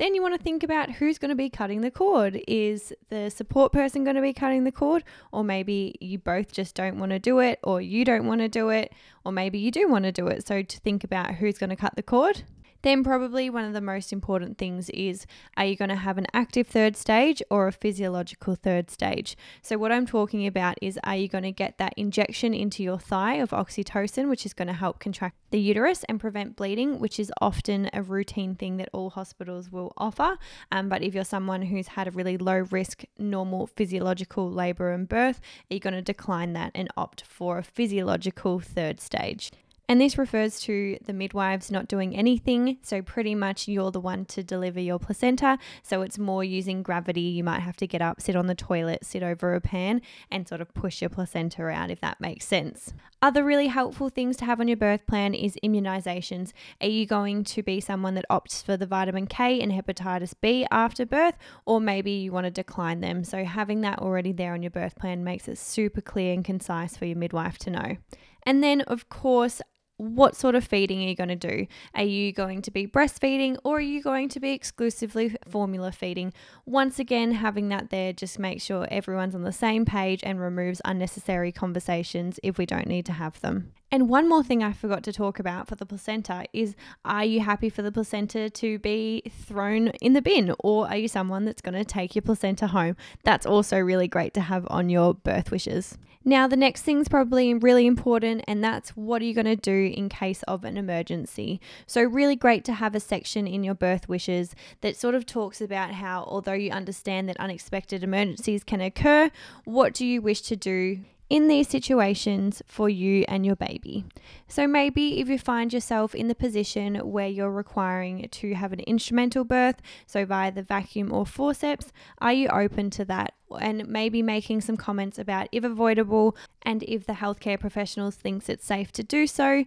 Then 0.00 0.14
you 0.14 0.22
want 0.22 0.34
to 0.34 0.42
think 0.42 0.62
about 0.62 0.92
who's 0.92 1.18
going 1.18 1.28
to 1.28 1.34
be 1.34 1.50
cutting 1.50 1.82
the 1.82 1.90
cord. 1.90 2.40
Is 2.48 2.90
the 3.10 3.28
support 3.28 3.70
person 3.70 4.02
going 4.02 4.16
to 4.16 4.22
be 4.22 4.32
cutting 4.32 4.64
the 4.64 4.72
cord? 4.72 5.04
Or 5.30 5.44
maybe 5.44 5.94
you 6.00 6.18
both 6.18 6.52
just 6.52 6.74
don't 6.74 6.98
want 6.98 7.12
to 7.12 7.18
do 7.18 7.38
it, 7.40 7.60
or 7.62 7.82
you 7.82 8.06
don't 8.06 8.26
want 8.26 8.40
to 8.40 8.48
do 8.48 8.70
it, 8.70 8.94
or 9.26 9.30
maybe 9.30 9.58
you 9.58 9.70
do 9.70 9.90
want 9.90 10.06
to 10.06 10.12
do 10.12 10.26
it. 10.28 10.46
So 10.46 10.62
to 10.62 10.80
think 10.80 11.04
about 11.04 11.34
who's 11.34 11.58
going 11.58 11.68
to 11.68 11.76
cut 11.76 11.96
the 11.96 12.02
cord. 12.02 12.44
Then, 12.82 13.04
probably 13.04 13.50
one 13.50 13.64
of 13.64 13.74
the 13.74 13.80
most 13.80 14.10
important 14.12 14.56
things 14.56 14.88
is 14.90 15.26
are 15.56 15.66
you 15.66 15.76
going 15.76 15.90
to 15.90 15.96
have 15.96 16.16
an 16.16 16.26
active 16.32 16.66
third 16.66 16.96
stage 16.96 17.42
or 17.50 17.66
a 17.66 17.72
physiological 17.72 18.54
third 18.54 18.90
stage? 18.90 19.36
So, 19.60 19.76
what 19.76 19.92
I'm 19.92 20.06
talking 20.06 20.46
about 20.46 20.78
is 20.80 20.98
are 21.04 21.16
you 21.16 21.28
going 21.28 21.44
to 21.44 21.52
get 21.52 21.76
that 21.76 21.92
injection 21.96 22.54
into 22.54 22.82
your 22.82 22.98
thigh 22.98 23.34
of 23.34 23.50
oxytocin, 23.50 24.30
which 24.30 24.46
is 24.46 24.54
going 24.54 24.68
to 24.68 24.74
help 24.74 24.98
contract 24.98 25.36
the 25.50 25.60
uterus 25.60 26.04
and 26.04 26.18
prevent 26.18 26.56
bleeding, 26.56 26.98
which 26.98 27.20
is 27.20 27.30
often 27.40 27.90
a 27.92 28.02
routine 28.02 28.54
thing 28.54 28.78
that 28.78 28.88
all 28.92 29.10
hospitals 29.10 29.70
will 29.70 29.92
offer. 29.98 30.38
Um, 30.72 30.88
but 30.88 31.02
if 31.02 31.14
you're 31.14 31.24
someone 31.24 31.62
who's 31.62 31.88
had 31.88 32.08
a 32.08 32.12
really 32.12 32.38
low 32.38 32.66
risk, 32.70 33.04
normal 33.18 33.66
physiological 33.66 34.50
labor 34.50 34.90
and 34.90 35.06
birth, 35.06 35.40
are 35.70 35.74
you 35.74 35.80
going 35.80 35.94
to 35.94 36.02
decline 36.02 36.54
that 36.54 36.72
and 36.74 36.88
opt 36.96 37.22
for 37.26 37.58
a 37.58 37.62
physiological 37.62 38.58
third 38.60 39.00
stage? 39.00 39.50
And 39.90 40.00
this 40.00 40.16
refers 40.16 40.60
to 40.60 40.98
the 41.04 41.12
midwives 41.12 41.68
not 41.68 41.88
doing 41.88 42.14
anything. 42.14 42.78
So, 42.80 43.02
pretty 43.02 43.34
much 43.34 43.66
you're 43.66 43.90
the 43.90 43.98
one 43.98 44.24
to 44.26 44.40
deliver 44.44 44.78
your 44.78 45.00
placenta. 45.00 45.58
So, 45.82 46.02
it's 46.02 46.16
more 46.16 46.44
using 46.44 46.84
gravity. 46.84 47.22
You 47.22 47.42
might 47.42 47.62
have 47.62 47.76
to 47.78 47.88
get 47.88 48.00
up, 48.00 48.20
sit 48.20 48.36
on 48.36 48.46
the 48.46 48.54
toilet, 48.54 49.04
sit 49.04 49.24
over 49.24 49.52
a 49.52 49.60
pan, 49.60 50.00
and 50.30 50.46
sort 50.46 50.60
of 50.60 50.72
push 50.74 51.02
your 51.02 51.10
placenta 51.10 51.66
out, 51.66 51.90
if 51.90 52.00
that 52.02 52.20
makes 52.20 52.46
sense. 52.46 52.94
Other 53.20 53.42
really 53.42 53.66
helpful 53.66 54.10
things 54.10 54.36
to 54.36 54.44
have 54.44 54.60
on 54.60 54.68
your 54.68 54.76
birth 54.76 55.04
plan 55.08 55.34
is 55.34 55.58
immunizations. 55.64 56.52
Are 56.80 56.86
you 56.86 57.04
going 57.04 57.42
to 57.42 57.60
be 57.60 57.80
someone 57.80 58.14
that 58.14 58.26
opts 58.30 58.62
for 58.62 58.76
the 58.76 58.86
vitamin 58.86 59.26
K 59.26 59.60
and 59.60 59.72
hepatitis 59.72 60.34
B 60.40 60.68
after 60.70 61.04
birth, 61.04 61.34
or 61.66 61.80
maybe 61.80 62.12
you 62.12 62.30
want 62.30 62.44
to 62.44 62.52
decline 62.52 63.00
them? 63.00 63.24
So, 63.24 63.44
having 63.44 63.80
that 63.80 63.98
already 63.98 64.30
there 64.30 64.54
on 64.54 64.62
your 64.62 64.70
birth 64.70 64.94
plan 64.94 65.24
makes 65.24 65.48
it 65.48 65.58
super 65.58 66.00
clear 66.00 66.32
and 66.32 66.44
concise 66.44 66.96
for 66.96 67.06
your 67.06 67.18
midwife 67.18 67.58
to 67.58 67.70
know. 67.70 67.96
And 68.44 68.64
then, 68.64 68.80
of 68.82 69.08
course, 69.08 69.60
what 70.00 70.34
sort 70.34 70.54
of 70.54 70.64
feeding 70.64 71.02
are 71.04 71.08
you 71.08 71.14
going 71.14 71.28
to 71.28 71.36
do? 71.36 71.66
Are 71.94 72.02
you 72.02 72.32
going 72.32 72.62
to 72.62 72.70
be 72.70 72.86
breastfeeding 72.86 73.58
or 73.64 73.76
are 73.76 73.80
you 73.80 74.02
going 74.02 74.28
to 74.30 74.40
be 74.40 74.52
exclusively 74.52 75.36
formula 75.46 75.92
feeding? 75.92 76.32
Once 76.64 76.98
again, 76.98 77.32
having 77.32 77.68
that 77.68 77.90
there 77.90 78.12
just 78.12 78.38
makes 78.38 78.64
sure 78.64 78.88
everyone's 78.90 79.34
on 79.34 79.42
the 79.42 79.52
same 79.52 79.84
page 79.84 80.20
and 80.22 80.40
removes 80.40 80.80
unnecessary 80.84 81.52
conversations 81.52 82.40
if 82.42 82.56
we 82.56 82.64
don't 82.64 82.86
need 82.86 83.04
to 83.06 83.12
have 83.12 83.40
them. 83.42 83.72
And 83.92 84.08
one 84.08 84.28
more 84.28 84.44
thing 84.44 84.62
I 84.62 84.72
forgot 84.72 85.02
to 85.04 85.12
talk 85.12 85.38
about 85.38 85.68
for 85.68 85.74
the 85.74 85.84
placenta 85.84 86.44
is 86.52 86.76
are 87.04 87.24
you 87.24 87.40
happy 87.40 87.68
for 87.68 87.82
the 87.82 87.92
placenta 87.92 88.48
to 88.48 88.78
be 88.78 89.22
thrown 89.28 89.88
in 90.00 90.12
the 90.12 90.22
bin 90.22 90.54
or 90.60 90.88
are 90.88 90.96
you 90.96 91.08
someone 91.08 91.44
that's 91.44 91.60
going 91.60 91.74
to 91.74 91.84
take 91.84 92.14
your 92.14 92.22
placenta 92.22 92.68
home? 92.68 92.96
That's 93.24 93.44
also 93.44 93.78
really 93.78 94.08
great 94.08 94.32
to 94.34 94.40
have 94.40 94.66
on 94.70 94.88
your 94.88 95.12
birth 95.12 95.50
wishes. 95.50 95.98
Now, 96.22 96.46
the 96.46 96.56
next 96.56 96.82
thing's 96.82 97.08
probably 97.08 97.54
really 97.54 97.86
important, 97.86 98.44
and 98.46 98.62
that's 98.62 98.90
what 98.90 99.22
are 99.22 99.24
you 99.24 99.32
going 99.32 99.46
to 99.46 99.56
do 99.56 99.90
in 99.96 100.10
case 100.10 100.42
of 100.42 100.64
an 100.64 100.76
emergency? 100.76 101.62
So, 101.86 102.02
really 102.02 102.36
great 102.36 102.62
to 102.66 102.74
have 102.74 102.94
a 102.94 103.00
section 103.00 103.46
in 103.46 103.64
your 103.64 103.74
birth 103.74 104.06
wishes 104.06 104.54
that 104.82 104.96
sort 104.96 105.14
of 105.14 105.24
talks 105.24 105.62
about 105.62 105.92
how, 105.92 106.24
although 106.24 106.52
you 106.52 106.72
understand 106.72 107.26
that 107.30 107.38
unexpected 107.38 108.04
emergencies 108.04 108.64
can 108.64 108.82
occur, 108.82 109.30
what 109.64 109.94
do 109.94 110.04
you 110.04 110.20
wish 110.20 110.42
to 110.42 110.56
do 110.56 111.00
in 111.30 111.46
these 111.46 111.68
situations 111.68 112.60
for 112.66 112.88
you 112.88 113.24
and 113.28 113.46
your 113.46 113.56
baby. 113.56 114.04
So, 114.48 114.66
maybe 114.66 115.20
if 115.20 115.28
you 115.28 115.38
find 115.38 115.72
yourself 115.72 116.14
in 116.14 116.28
the 116.28 116.34
position 116.34 116.96
where 116.96 117.28
you're 117.28 117.50
requiring 117.50 118.28
to 118.28 118.54
have 118.54 118.72
an 118.72 118.80
instrumental 118.80 119.44
birth, 119.44 119.76
so 120.06 120.26
via 120.26 120.50
the 120.50 120.62
vacuum 120.62 121.12
or 121.12 121.24
forceps, 121.24 121.92
are 122.18 122.32
you 122.32 122.48
open 122.48 122.90
to 122.90 123.04
that? 123.06 123.34
And 123.60 123.88
maybe 123.88 124.22
making 124.22 124.60
some 124.60 124.76
comments 124.76 125.18
about 125.18 125.48
if 125.52 125.64
avoidable 125.64 126.36
and 126.62 126.82
if 126.82 127.06
the 127.06 127.14
healthcare 127.14 127.58
professionals 127.58 128.16
thinks 128.16 128.48
it's 128.48 128.66
safe 128.66 128.92
to 128.92 129.02
do 129.02 129.26
so 129.26 129.64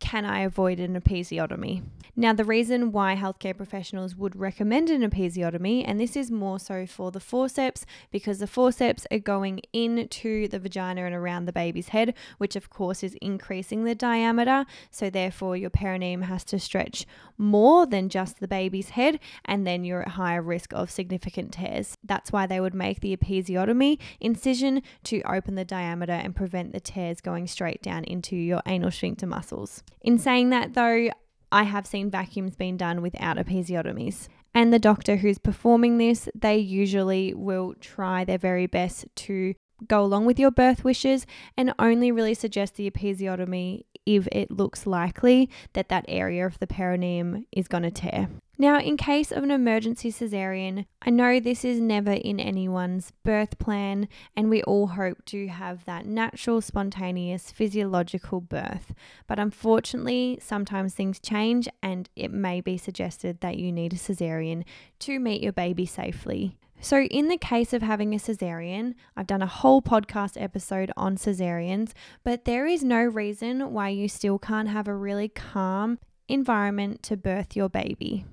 can 0.00 0.24
I 0.24 0.40
avoid 0.40 0.80
an 0.80 0.98
episiotomy? 0.98 1.82
Now, 2.16 2.32
the 2.32 2.44
reason 2.44 2.90
why 2.90 3.14
healthcare 3.14 3.56
professionals 3.56 4.16
would 4.16 4.34
recommend 4.34 4.90
an 4.90 5.08
episiotomy, 5.08 5.84
and 5.86 6.00
this 6.00 6.16
is 6.16 6.32
more 6.32 6.58
so 6.58 6.84
for 6.84 7.12
the 7.12 7.20
forceps, 7.20 7.86
because 8.10 8.40
the 8.40 8.48
forceps 8.48 9.06
are 9.12 9.20
going 9.20 9.60
into 9.72 10.48
the 10.48 10.58
vagina 10.58 11.04
and 11.04 11.14
around 11.14 11.44
the 11.44 11.52
baby's 11.52 11.90
head, 11.90 12.14
which 12.38 12.56
of 12.56 12.70
course 12.70 13.04
is 13.04 13.16
increasing 13.22 13.84
the 13.84 13.94
diameter. 13.94 14.66
So, 14.90 15.10
therefore, 15.10 15.56
your 15.56 15.70
perineum 15.70 16.22
has 16.22 16.42
to 16.46 16.58
stretch 16.58 17.06
more 17.36 17.86
than 17.86 18.08
just 18.08 18.40
the 18.40 18.48
baby's 18.48 18.90
head, 18.90 19.20
and 19.44 19.64
then 19.64 19.84
you're 19.84 20.02
at 20.02 20.08
higher 20.08 20.42
risk 20.42 20.72
of 20.72 20.90
significant 20.90 21.52
tears. 21.52 21.94
That's 22.02 22.32
why 22.32 22.46
they 22.46 22.60
would 22.60 22.74
make 22.74 23.00
the 23.00 23.16
episiotomy 23.16 23.98
incision 24.18 24.82
to 25.04 25.22
open 25.22 25.54
the 25.54 25.64
diameter 25.64 26.12
and 26.12 26.34
prevent 26.34 26.72
the 26.72 26.80
tears 26.80 27.20
going 27.20 27.46
straight 27.46 27.82
down 27.82 28.02
into 28.04 28.34
your 28.34 28.62
anal 28.66 28.90
sphincter 28.90 29.26
muscles. 29.26 29.84
In 30.00 30.18
saying 30.18 30.50
that, 30.50 30.74
though, 30.74 31.08
I 31.50 31.62
have 31.64 31.86
seen 31.86 32.10
vacuums 32.10 32.56
being 32.56 32.76
done 32.76 33.02
without 33.02 33.36
episiotomies. 33.36 34.28
And 34.54 34.72
the 34.72 34.78
doctor 34.78 35.16
who's 35.16 35.38
performing 35.38 35.98
this, 35.98 36.28
they 36.34 36.58
usually 36.58 37.34
will 37.34 37.74
try 37.80 38.24
their 38.24 38.38
very 38.38 38.66
best 38.66 39.06
to 39.16 39.54
go 39.86 40.02
along 40.02 40.26
with 40.26 40.38
your 40.38 40.50
birth 40.50 40.84
wishes 40.84 41.26
and 41.56 41.72
only 41.78 42.10
really 42.10 42.34
suggest 42.34 42.76
the 42.76 42.90
episiotomy 42.90 43.84
if 44.06 44.26
it 44.32 44.50
looks 44.50 44.86
likely 44.86 45.50
that 45.74 45.88
that 45.90 46.04
area 46.08 46.46
of 46.46 46.58
the 46.58 46.66
perineum 46.66 47.46
is 47.52 47.68
going 47.68 47.82
to 47.82 47.90
tear. 47.90 48.28
Now, 48.60 48.80
in 48.80 48.96
case 48.96 49.30
of 49.30 49.44
an 49.44 49.52
emergency 49.52 50.10
cesarean, 50.10 50.86
I 51.00 51.10
know 51.10 51.38
this 51.38 51.64
is 51.64 51.78
never 51.80 52.10
in 52.10 52.40
anyone's 52.40 53.12
birth 53.22 53.56
plan, 53.60 54.08
and 54.34 54.50
we 54.50 54.64
all 54.64 54.88
hope 54.88 55.24
to 55.26 55.46
have 55.46 55.84
that 55.84 56.06
natural, 56.06 56.60
spontaneous, 56.60 57.52
physiological 57.52 58.40
birth. 58.40 58.94
But 59.28 59.38
unfortunately, 59.38 60.40
sometimes 60.42 60.92
things 60.92 61.20
change, 61.20 61.68
and 61.84 62.08
it 62.16 62.32
may 62.32 62.60
be 62.60 62.76
suggested 62.76 63.42
that 63.42 63.58
you 63.58 63.70
need 63.70 63.92
a 63.92 63.96
cesarean 63.96 64.64
to 65.00 65.20
meet 65.20 65.40
your 65.40 65.52
baby 65.52 65.86
safely. 65.86 66.57
So, 66.80 67.02
in 67.02 67.28
the 67.28 67.36
case 67.36 67.72
of 67.72 67.82
having 67.82 68.14
a 68.14 68.18
cesarean, 68.18 68.94
I've 69.16 69.26
done 69.26 69.42
a 69.42 69.46
whole 69.46 69.82
podcast 69.82 70.40
episode 70.40 70.92
on 70.96 71.16
cesareans, 71.16 71.92
but 72.22 72.44
there 72.44 72.66
is 72.66 72.84
no 72.84 73.02
reason 73.02 73.72
why 73.72 73.88
you 73.88 74.08
still 74.08 74.38
can't 74.38 74.68
have 74.68 74.86
a 74.86 74.94
really 74.94 75.28
calm 75.28 75.98
environment 76.28 77.02
to 77.04 77.16
birth 77.16 77.56
your 77.56 77.68
baby. 77.68 78.24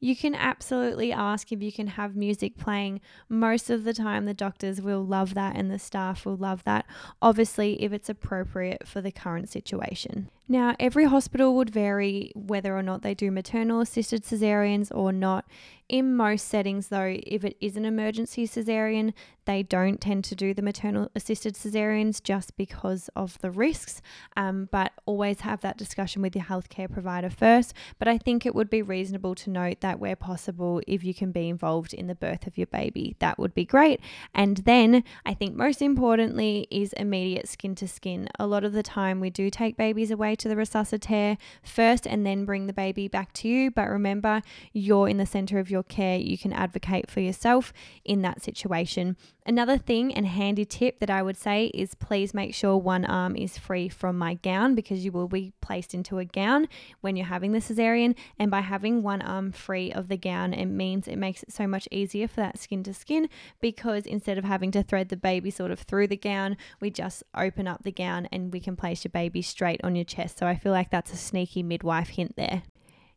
You 0.00 0.14
can 0.14 0.34
absolutely 0.34 1.12
ask 1.14 1.50
if 1.50 1.62
you 1.62 1.72
can 1.72 1.86
have 1.86 2.14
music 2.14 2.58
playing. 2.58 3.00
Most 3.30 3.70
of 3.70 3.84
the 3.84 3.94
time, 3.94 4.26
the 4.26 4.34
doctors 4.34 4.82
will 4.82 5.02
love 5.02 5.32
that 5.32 5.56
and 5.56 5.70
the 5.70 5.78
staff 5.78 6.26
will 6.26 6.36
love 6.36 6.62
that, 6.64 6.84
obviously, 7.22 7.82
if 7.82 7.90
it's 7.90 8.10
appropriate 8.10 8.86
for 8.86 9.00
the 9.00 9.12
current 9.12 9.48
situation. 9.48 10.28
Now, 10.46 10.76
every 10.78 11.04
hospital 11.04 11.54
would 11.56 11.70
vary 11.70 12.30
whether 12.34 12.76
or 12.76 12.82
not 12.82 13.00
they 13.02 13.14
do 13.14 13.30
maternal 13.30 13.80
assisted 13.80 14.24
cesareans 14.24 14.90
or 14.94 15.10
not. 15.10 15.46
In 15.88 16.16
most 16.16 16.48
settings, 16.48 16.88
though, 16.88 17.18
if 17.24 17.44
it 17.44 17.56
is 17.60 17.76
an 17.76 17.84
emergency 17.84 18.46
cesarean, 18.46 19.12
they 19.44 19.62
don't 19.62 20.00
tend 20.00 20.24
to 20.24 20.34
do 20.34 20.54
the 20.54 20.62
maternal 20.62 21.10
assisted 21.14 21.54
cesareans 21.54 22.22
just 22.22 22.56
because 22.56 23.10
of 23.14 23.38
the 23.40 23.50
risks. 23.50 24.00
Um, 24.34 24.68
but 24.72 24.92
always 25.04 25.40
have 25.40 25.60
that 25.60 25.76
discussion 25.76 26.22
with 26.22 26.34
your 26.34 26.46
healthcare 26.46 26.90
provider 26.90 27.28
first. 27.28 27.74
But 27.98 28.08
I 28.08 28.16
think 28.16 28.46
it 28.46 28.54
would 28.54 28.70
be 28.70 28.80
reasonable 28.80 29.34
to 29.36 29.50
note 29.50 29.80
that 29.80 29.98
where 29.98 30.16
possible, 30.16 30.80
if 30.86 31.04
you 31.04 31.12
can 31.12 31.32
be 31.32 31.50
involved 31.50 31.92
in 31.92 32.06
the 32.06 32.14
birth 32.14 32.46
of 32.46 32.56
your 32.56 32.66
baby, 32.68 33.16
that 33.18 33.38
would 33.38 33.54
be 33.54 33.66
great. 33.66 34.00
And 34.34 34.58
then 34.58 35.04
I 35.26 35.34
think 35.34 35.54
most 35.54 35.82
importantly 35.82 36.66
is 36.70 36.94
immediate 36.94 37.46
skin 37.46 37.74
to 37.74 37.88
skin. 37.88 38.28
A 38.38 38.46
lot 38.46 38.64
of 38.64 38.72
the 38.72 38.82
time, 38.82 39.20
we 39.20 39.28
do 39.28 39.50
take 39.50 39.76
babies 39.76 40.10
away 40.10 40.33
to 40.36 40.48
the 40.48 40.54
resuscitator 40.54 41.36
first 41.62 42.06
and 42.06 42.26
then 42.26 42.44
bring 42.44 42.66
the 42.66 42.72
baby 42.72 43.08
back 43.08 43.32
to 43.34 43.48
you. 43.48 43.70
But 43.70 43.88
remember, 43.88 44.42
you're 44.72 45.08
in 45.08 45.18
the 45.18 45.26
center 45.26 45.58
of 45.58 45.70
your 45.70 45.82
care. 45.82 46.18
You 46.18 46.38
can 46.38 46.52
advocate 46.52 47.10
for 47.10 47.20
yourself 47.20 47.72
in 48.04 48.22
that 48.22 48.42
situation. 48.42 49.16
Another 49.46 49.76
thing 49.76 50.14
and 50.14 50.26
handy 50.26 50.64
tip 50.64 51.00
that 51.00 51.10
I 51.10 51.22
would 51.22 51.36
say 51.36 51.66
is 51.74 51.94
please 51.94 52.32
make 52.32 52.54
sure 52.54 52.78
one 52.78 53.04
arm 53.04 53.36
is 53.36 53.58
free 53.58 53.90
from 53.90 54.16
my 54.16 54.34
gown 54.34 54.74
because 54.74 55.04
you 55.04 55.12
will 55.12 55.28
be 55.28 55.52
placed 55.60 55.92
into 55.92 56.18
a 56.18 56.24
gown 56.24 56.66
when 57.02 57.14
you're 57.14 57.26
having 57.26 57.52
the 57.52 57.58
cesarean. 57.58 58.16
And 58.38 58.50
by 58.50 58.62
having 58.62 59.02
one 59.02 59.20
arm 59.20 59.52
free 59.52 59.92
of 59.92 60.08
the 60.08 60.16
gown, 60.16 60.54
it 60.54 60.64
means 60.64 61.06
it 61.06 61.18
makes 61.18 61.42
it 61.42 61.52
so 61.52 61.66
much 61.66 61.86
easier 61.90 62.26
for 62.26 62.36
that 62.36 62.58
skin 62.58 62.82
to 62.84 62.94
skin 62.94 63.28
because 63.60 64.06
instead 64.06 64.38
of 64.38 64.44
having 64.44 64.70
to 64.70 64.82
thread 64.82 65.10
the 65.10 65.16
baby 65.16 65.50
sort 65.50 65.70
of 65.70 65.80
through 65.80 66.06
the 66.06 66.16
gown, 66.16 66.56
we 66.80 66.88
just 66.88 67.22
open 67.36 67.68
up 67.68 67.82
the 67.82 67.92
gown 67.92 68.26
and 68.32 68.50
we 68.50 68.60
can 68.60 68.76
place 68.76 69.04
your 69.04 69.10
baby 69.10 69.42
straight 69.42 69.84
on 69.84 69.94
your 69.94 70.06
chest. 70.06 70.38
So 70.38 70.46
I 70.46 70.56
feel 70.56 70.72
like 70.72 70.90
that's 70.90 71.12
a 71.12 71.18
sneaky 71.18 71.62
midwife 71.62 72.08
hint 72.08 72.36
there. 72.36 72.62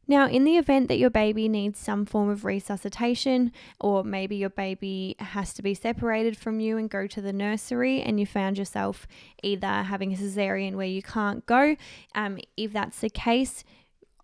Now, 0.07 0.27
in 0.27 0.45
the 0.45 0.57
event 0.57 0.87
that 0.87 0.97
your 0.97 1.09
baby 1.09 1.49
needs 1.49 1.79
some 1.79 2.05
form 2.05 2.29
of 2.29 2.45
resuscitation, 2.45 3.51
or 3.79 4.03
maybe 4.03 4.37
your 4.37 4.49
baby 4.49 5.15
has 5.19 5.53
to 5.55 5.61
be 5.61 5.73
separated 5.73 6.37
from 6.37 6.61
you 6.61 6.77
and 6.77 6.89
go 6.89 7.07
to 7.07 7.21
the 7.21 7.33
nursery, 7.33 8.01
and 8.01 8.19
you 8.19 8.25
found 8.25 8.57
yourself 8.57 9.05
either 9.43 9.67
having 9.67 10.13
a 10.13 10.15
cesarean 10.15 10.75
where 10.75 10.87
you 10.87 11.01
can't 11.01 11.45
go, 11.45 11.75
um, 12.15 12.39
if 12.55 12.71
that's 12.71 12.99
the 12.99 13.09
case, 13.09 13.65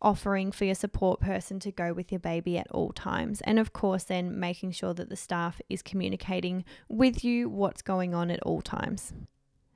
offering 0.02 0.52
for 0.52 0.66
your 0.66 0.76
support 0.76 1.20
person 1.20 1.60
to 1.60 1.72
go 1.72 1.94
with 1.94 2.12
your 2.12 2.20
baby 2.20 2.58
at 2.58 2.70
all 2.72 2.92
times. 2.92 3.42
And 3.42 3.60
of 3.60 3.74
course, 3.74 4.04
then 4.04 4.40
making 4.40 4.72
sure 4.72 4.94
that 4.94 5.10
the 5.10 5.16
staff 5.16 5.62
is 5.70 5.82
communicating 5.82 6.66
with 6.90 7.24
you 7.24 7.50
what's 7.50 7.82
going 7.82 8.14
on 8.14 8.30
at 8.30 8.44
all 8.44 8.62
times. 8.62 9.14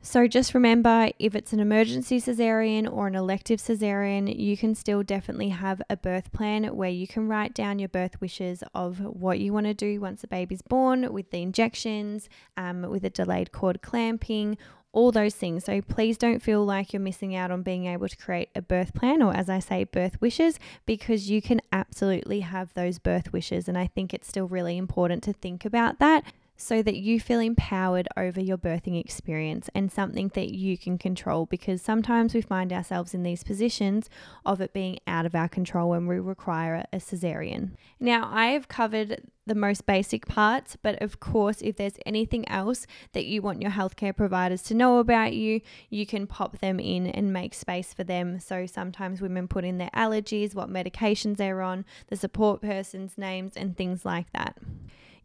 So 0.08 0.26
just 0.26 0.54
remember 0.54 1.10
if 1.20 1.36
it's 1.36 1.52
an 1.52 1.60
emergency 1.60 2.22
cesarean 2.22 2.90
or 2.90 3.08
an 3.08 3.16
elective 3.16 3.60
cesarean, 3.60 4.34
you 4.34 4.56
can 4.56 4.74
still 4.74 5.04
definitely 5.04 5.50
have 5.50 5.82
a 5.90 5.98
birth 5.98 6.32
plan 6.32 6.64
where 6.78 6.90
you 6.90 7.06
can 7.06 7.28
write 7.28 7.54
down 7.54 7.78
your 7.78 7.90
birth 7.90 8.22
wishes 8.22 8.64
of 8.74 9.02
what 9.02 9.40
you 9.40 9.52
want 9.52 9.66
to 9.66 9.74
do 9.74 10.00
once 10.00 10.22
the 10.22 10.28
baby's 10.28 10.62
born 10.62 11.12
with 11.12 11.30
the 11.32 11.42
injections, 11.42 12.30
um, 12.56 12.84
with 12.84 13.04
a 13.04 13.10
delayed 13.10 13.52
cord 13.52 13.82
clamping, 13.82 14.58
all 14.94 15.12
those 15.12 15.36
things. 15.36 15.66
So 15.66 15.82
please 15.82 16.18
don't 16.18 16.42
feel 16.42 16.64
like 16.64 16.94
you're 16.94 17.02
missing 17.02 17.36
out 17.36 17.52
on 17.52 17.62
being 17.62 17.86
able 17.86 18.08
to 18.08 18.16
create 18.16 18.48
a 18.56 18.62
birth 18.62 18.94
plan 18.94 19.22
or, 19.22 19.36
as 19.36 19.50
I 19.50 19.60
say, 19.60 19.84
birth 19.84 20.22
wishes, 20.22 20.58
because 20.86 21.30
you 21.30 21.42
can 21.42 21.60
absolutely 21.74 22.40
have 22.40 22.74
those 22.76 22.98
birth 22.98 23.34
wishes. 23.34 23.68
And 23.68 23.78
I 23.78 23.88
think 23.88 24.14
it's 24.14 24.30
still 24.30 24.48
really 24.48 24.78
important 24.78 25.22
to 25.24 25.34
think 25.34 25.66
about 25.66 26.00
that 26.00 26.24
so 26.58 26.82
that 26.82 26.98
you 26.98 27.20
feel 27.20 27.40
empowered 27.40 28.08
over 28.18 28.42
your 28.42 28.58
birthing 28.58 29.00
experience 29.00 29.70
and 29.76 29.92
something 29.92 30.30
that 30.34 30.54
you 30.54 30.78
can 30.78 30.98
control 30.98 31.46
because 31.46 31.82
sometimes 31.82 32.34
we 32.34 32.42
find 32.42 32.74
ourselves 32.74 33.14
in 33.14 33.22
these 33.22 33.44
positions 33.44 34.10
of 34.46 34.60
it 34.60 34.74
being 34.74 34.98
out 35.06 35.26
of 35.26 35.36
our 35.36 35.48
control 35.48 35.92
when 35.92 36.08
we 36.08 36.20
require 36.20 36.84
a 36.92 36.98
cesarean. 36.98 37.72
Now, 38.00 38.28
I 38.32 38.48
have 38.48 38.68
covered 38.68 39.22
the 39.46 39.56
most 39.56 39.86
basic 39.86 40.26
parts, 40.26 40.76
but 40.82 41.02
of 41.02 41.20
course, 41.20 41.62
if 41.62 41.78
there's 41.78 41.98
anything 42.06 42.48
else 42.50 42.86
that 43.14 43.26
you 43.26 43.42
want 43.42 43.62
your 43.62 43.72
healthcare 43.72 44.16
providers 44.16 44.62
to 44.64 44.74
know 44.74 44.98
about 44.98 45.34
you, 45.34 45.62
you 45.90 46.06
can 46.06 46.28
pop 46.28 46.60
them 46.60 46.80
in 46.80 47.08
and 47.08 47.32
make 47.32 47.54
space 47.54 47.94
for 47.94 48.04
them. 48.04 48.40
So 48.40 48.66
sometimes 48.66 49.22
women 49.22 49.48
put 49.48 49.64
in 49.64 49.78
their 49.78 49.92
allergies, 49.96 50.56
what 50.56 50.70
medications 50.70 51.38
they're 51.38 51.62
on, 51.62 51.86
the 52.08 52.18
support 52.18 52.62
person's 52.62 53.18
names, 53.18 53.54
and 53.56 53.78
things 53.78 54.04
like 54.04 54.32
that. 54.34 54.58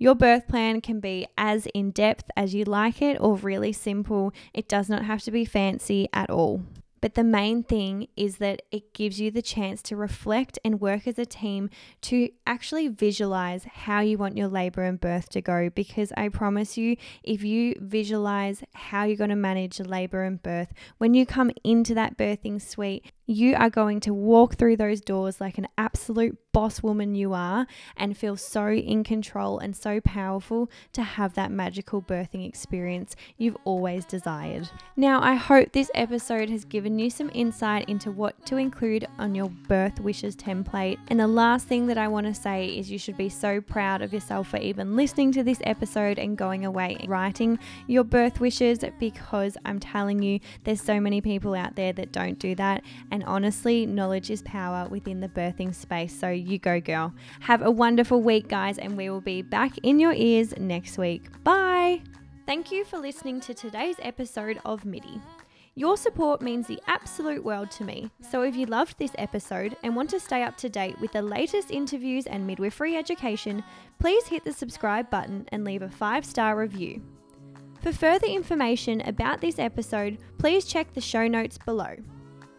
Your 0.02 0.16
birth 0.16 0.48
plan 0.48 0.80
can 0.80 0.98
be 0.98 1.28
as 1.38 1.66
in 1.74 1.92
depth 1.92 2.28
as 2.36 2.56
you 2.56 2.64
like 2.64 3.00
it 3.00 3.18
or 3.20 3.36
really 3.36 3.72
simple. 3.72 4.32
It 4.52 4.66
does 4.66 4.88
not 4.88 5.04
have 5.04 5.22
to 5.22 5.30
be 5.30 5.44
fancy 5.44 6.08
at 6.12 6.28
all. 6.28 6.62
But 7.00 7.14
the 7.14 7.22
main 7.22 7.62
thing 7.62 8.08
is 8.16 8.38
that 8.38 8.62
it 8.72 8.94
gives 8.94 9.20
you 9.20 9.30
the 9.30 9.42
chance 9.42 9.80
to 9.82 9.96
reflect 9.96 10.58
and 10.64 10.80
work 10.80 11.06
as 11.06 11.20
a 11.20 11.24
team 11.24 11.70
to 12.00 12.30
actually 12.48 12.88
visualize 12.88 13.64
how 13.72 14.00
you 14.00 14.18
want 14.18 14.36
your 14.36 14.48
labor 14.48 14.82
and 14.82 15.00
birth 15.00 15.28
to 15.30 15.40
go. 15.40 15.70
Because 15.70 16.12
I 16.16 16.30
promise 16.30 16.76
you, 16.76 16.96
if 17.22 17.44
you 17.44 17.76
visualize 17.80 18.64
how 18.72 19.04
you're 19.04 19.16
going 19.16 19.30
to 19.30 19.36
manage 19.36 19.78
labor 19.78 20.24
and 20.24 20.42
birth, 20.42 20.72
when 20.98 21.14
you 21.14 21.26
come 21.26 21.52
into 21.62 21.94
that 21.94 22.18
birthing 22.18 22.60
suite, 22.60 23.12
you 23.32 23.54
are 23.54 23.70
going 23.70 24.00
to 24.00 24.14
walk 24.14 24.56
through 24.56 24.76
those 24.76 25.00
doors 25.00 25.40
like 25.40 25.58
an 25.58 25.68
absolute 25.78 26.38
boss 26.52 26.82
woman 26.82 27.14
you 27.14 27.32
are 27.32 27.66
and 27.96 28.16
feel 28.16 28.36
so 28.36 28.68
in 28.68 29.02
control 29.02 29.58
and 29.58 29.74
so 29.74 30.00
powerful 30.00 30.70
to 30.92 31.02
have 31.02 31.34
that 31.34 31.50
magical 31.50 32.02
birthing 32.02 32.46
experience 32.46 33.16
you've 33.38 33.56
always 33.64 34.04
desired. 34.04 34.68
Now, 34.96 35.22
I 35.22 35.34
hope 35.34 35.72
this 35.72 35.90
episode 35.94 36.50
has 36.50 36.64
given 36.64 36.98
you 36.98 37.08
some 37.08 37.30
insight 37.34 37.88
into 37.88 38.10
what 38.10 38.44
to 38.46 38.56
include 38.56 39.06
on 39.18 39.34
your 39.34 39.48
birth 39.48 39.98
wishes 40.00 40.36
template. 40.36 40.98
And 41.08 41.18
the 41.18 41.26
last 41.26 41.66
thing 41.66 41.86
that 41.86 41.98
I 41.98 42.08
want 42.08 42.26
to 42.26 42.34
say 42.34 42.66
is 42.66 42.90
you 42.90 42.98
should 42.98 43.16
be 43.16 43.30
so 43.30 43.60
proud 43.60 44.02
of 44.02 44.12
yourself 44.12 44.48
for 44.48 44.58
even 44.58 44.94
listening 44.94 45.32
to 45.32 45.42
this 45.42 45.60
episode 45.64 46.18
and 46.18 46.36
going 46.36 46.66
away 46.66 46.96
and 47.00 47.08
writing 47.08 47.58
your 47.86 48.04
birth 48.04 48.40
wishes 48.40 48.84
because 48.98 49.56
I'm 49.64 49.80
telling 49.80 50.22
you, 50.22 50.40
there's 50.64 50.82
so 50.82 51.00
many 51.00 51.20
people 51.20 51.54
out 51.54 51.76
there 51.76 51.92
that 51.94 52.12
don't 52.12 52.38
do 52.38 52.54
that. 52.56 52.82
And 53.10 53.21
honestly, 53.24 53.86
knowledge 53.86 54.30
is 54.30 54.42
power 54.42 54.88
within 54.88 55.20
the 55.20 55.28
birthing 55.28 55.74
space. 55.74 56.18
So 56.18 56.28
you 56.30 56.58
go, 56.58 56.80
girl. 56.80 57.12
Have 57.40 57.62
a 57.62 57.70
wonderful 57.70 58.22
week, 58.22 58.48
guys, 58.48 58.78
and 58.78 58.96
we 58.96 59.10
will 59.10 59.20
be 59.20 59.42
back 59.42 59.78
in 59.78 59.98
your 59.98 60.12
ears 60.12 60.54
next 60.58 60.98
week. 60.98 61.28
Bye. 61.44 62.02
Thank 62.46 62.72
you 62.72 62.84
for 62.84 62.98
listening 62.98 63.40
to 63.42 63.54
today's 63.54 63.96
episode 64.00 64.60
of 64.64 64.84
MIDI. 64.84 65.20
Your 65.74 65.96
support 65.96 66.42
means 66.42 66.66
the 66.66 66.82
absolute 66.86 67.42
world 67.42 67.70
to 67.72 67.84
me. 67.84 68.10
So 68.20 68.42
if 68.42 68.54
you 68.54 68.66
loved 68.66 68.98
this 68.98 69.12
episode 69.16 69.74
and 69.82 69.96
want 69.96 70.10
to 70.10 70.20
stay 70.20 70.42
up 70.42 70.58
to 70.58 70.68
date 70.68 71.00
with 71.00 71.12
the 71.12 71.22
latest 71.22 71.70
interviews 71.70 72.26
and 72.26 72.46
midwifery 72.46 72.96
education, 72.96 73.64
please 73.98 74.26
hit 74.26 74.44
the 74.44 74.52
subscribe 74.52 75.08
button 75.08 75.46
and 75.50 75.64
leave 75.64 75.80
a 75.80 75.88
five 75.88 76.26
star 76.26 76.56
review. 76.56 77.00
For 77.80 77.92
further 77.92 78.26
information 78.26 79.00
about 79.00 79.40
this 79.40 79.58
episode, 79.58 80.18
please 80.38 80.66
check 80.66 80.92
the 80.92 81.00
show 81.00 81.26
notes 81.26 81.56
below. 81.56 81.96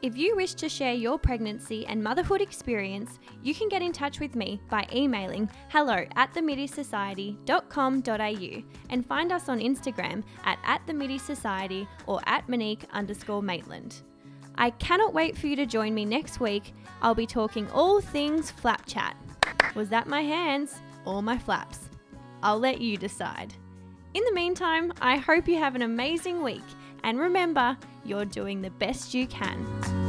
If 0.04 0.16
you 0.18 0.36
wish 0.36 0.54
to 0.56 0.68
share 0.68 0.94
your 0.94 1.18
pregnancy 1.18 1.86
and 1.86 2.04
motherhood 2.04 2.42
experience, 2.42 3.20
you 3.42 3.56
can 3.56 3.70
get 3.70 3.82
in 3.82 3.94
touch 3.94 4.20
with 4.20 4.36
me 4.36 4.60
by 4.70 4.86
emailing 4.94 5.50
hello 5.70 6.04
at 6.18 6.34
themidisociety.com.au 6.34 8.64
and 8.90 9.06
find 9.06 9.32
us 9.32 9.48
on 9.48 9.62
Instagram 9.62 10.26
at, 10.44 10.60
at 10.66 10.86
themidisociety 10.86 11.88
or 12.06 12.20
at 12.26 12.50
Monique 12.50 12.84
underscore 12.92 13.42
Maitland. 13.42 14.02
I 14.56 14.72
cannot 14.72 15.14
wait 15.14 15.38
for 15.38 15.48
you 15.48 15.56
to 15.56 15.66
join 15.66 15.94
me 15.94 16.04
next 16.04 16.42
week. 16.42 16.74
I'll 17.02 17.16
be 17.16 17.26
talking 17.26 17.72
all 17.72 18.02
things 18.02 18.52
flap 18.52 18.86
chat. 18.86 19.16
Was 19.74 19.88
that 19.88 20.08
my 20.08 20.22
hands 20.22 20.82
or 21.06 21.24
my 21.24 21.38
flaps? 21.38 21.80
I'll 22.44 22.60
let 22.60 22.82
you 22.82 22.98
decide. 22.98 23.54
In 24.14 24.26
the 24.26 24.34
meantime, 24.34 24.92
I 25.00 25.16
hope 25.16 25.48
you 25.48 25.58
have 25.60 25.76
an 25.76 25.82
amazing 25.82 26.44
week 26.44 26.62
and 27.04 27.20
remember, 27.20 27.78
you're 28.06 28.26
doing 28.26 28.62
the 28.62 28.72
best 28.72 29.14
you 29.14 29.28
can. 29.28 30.03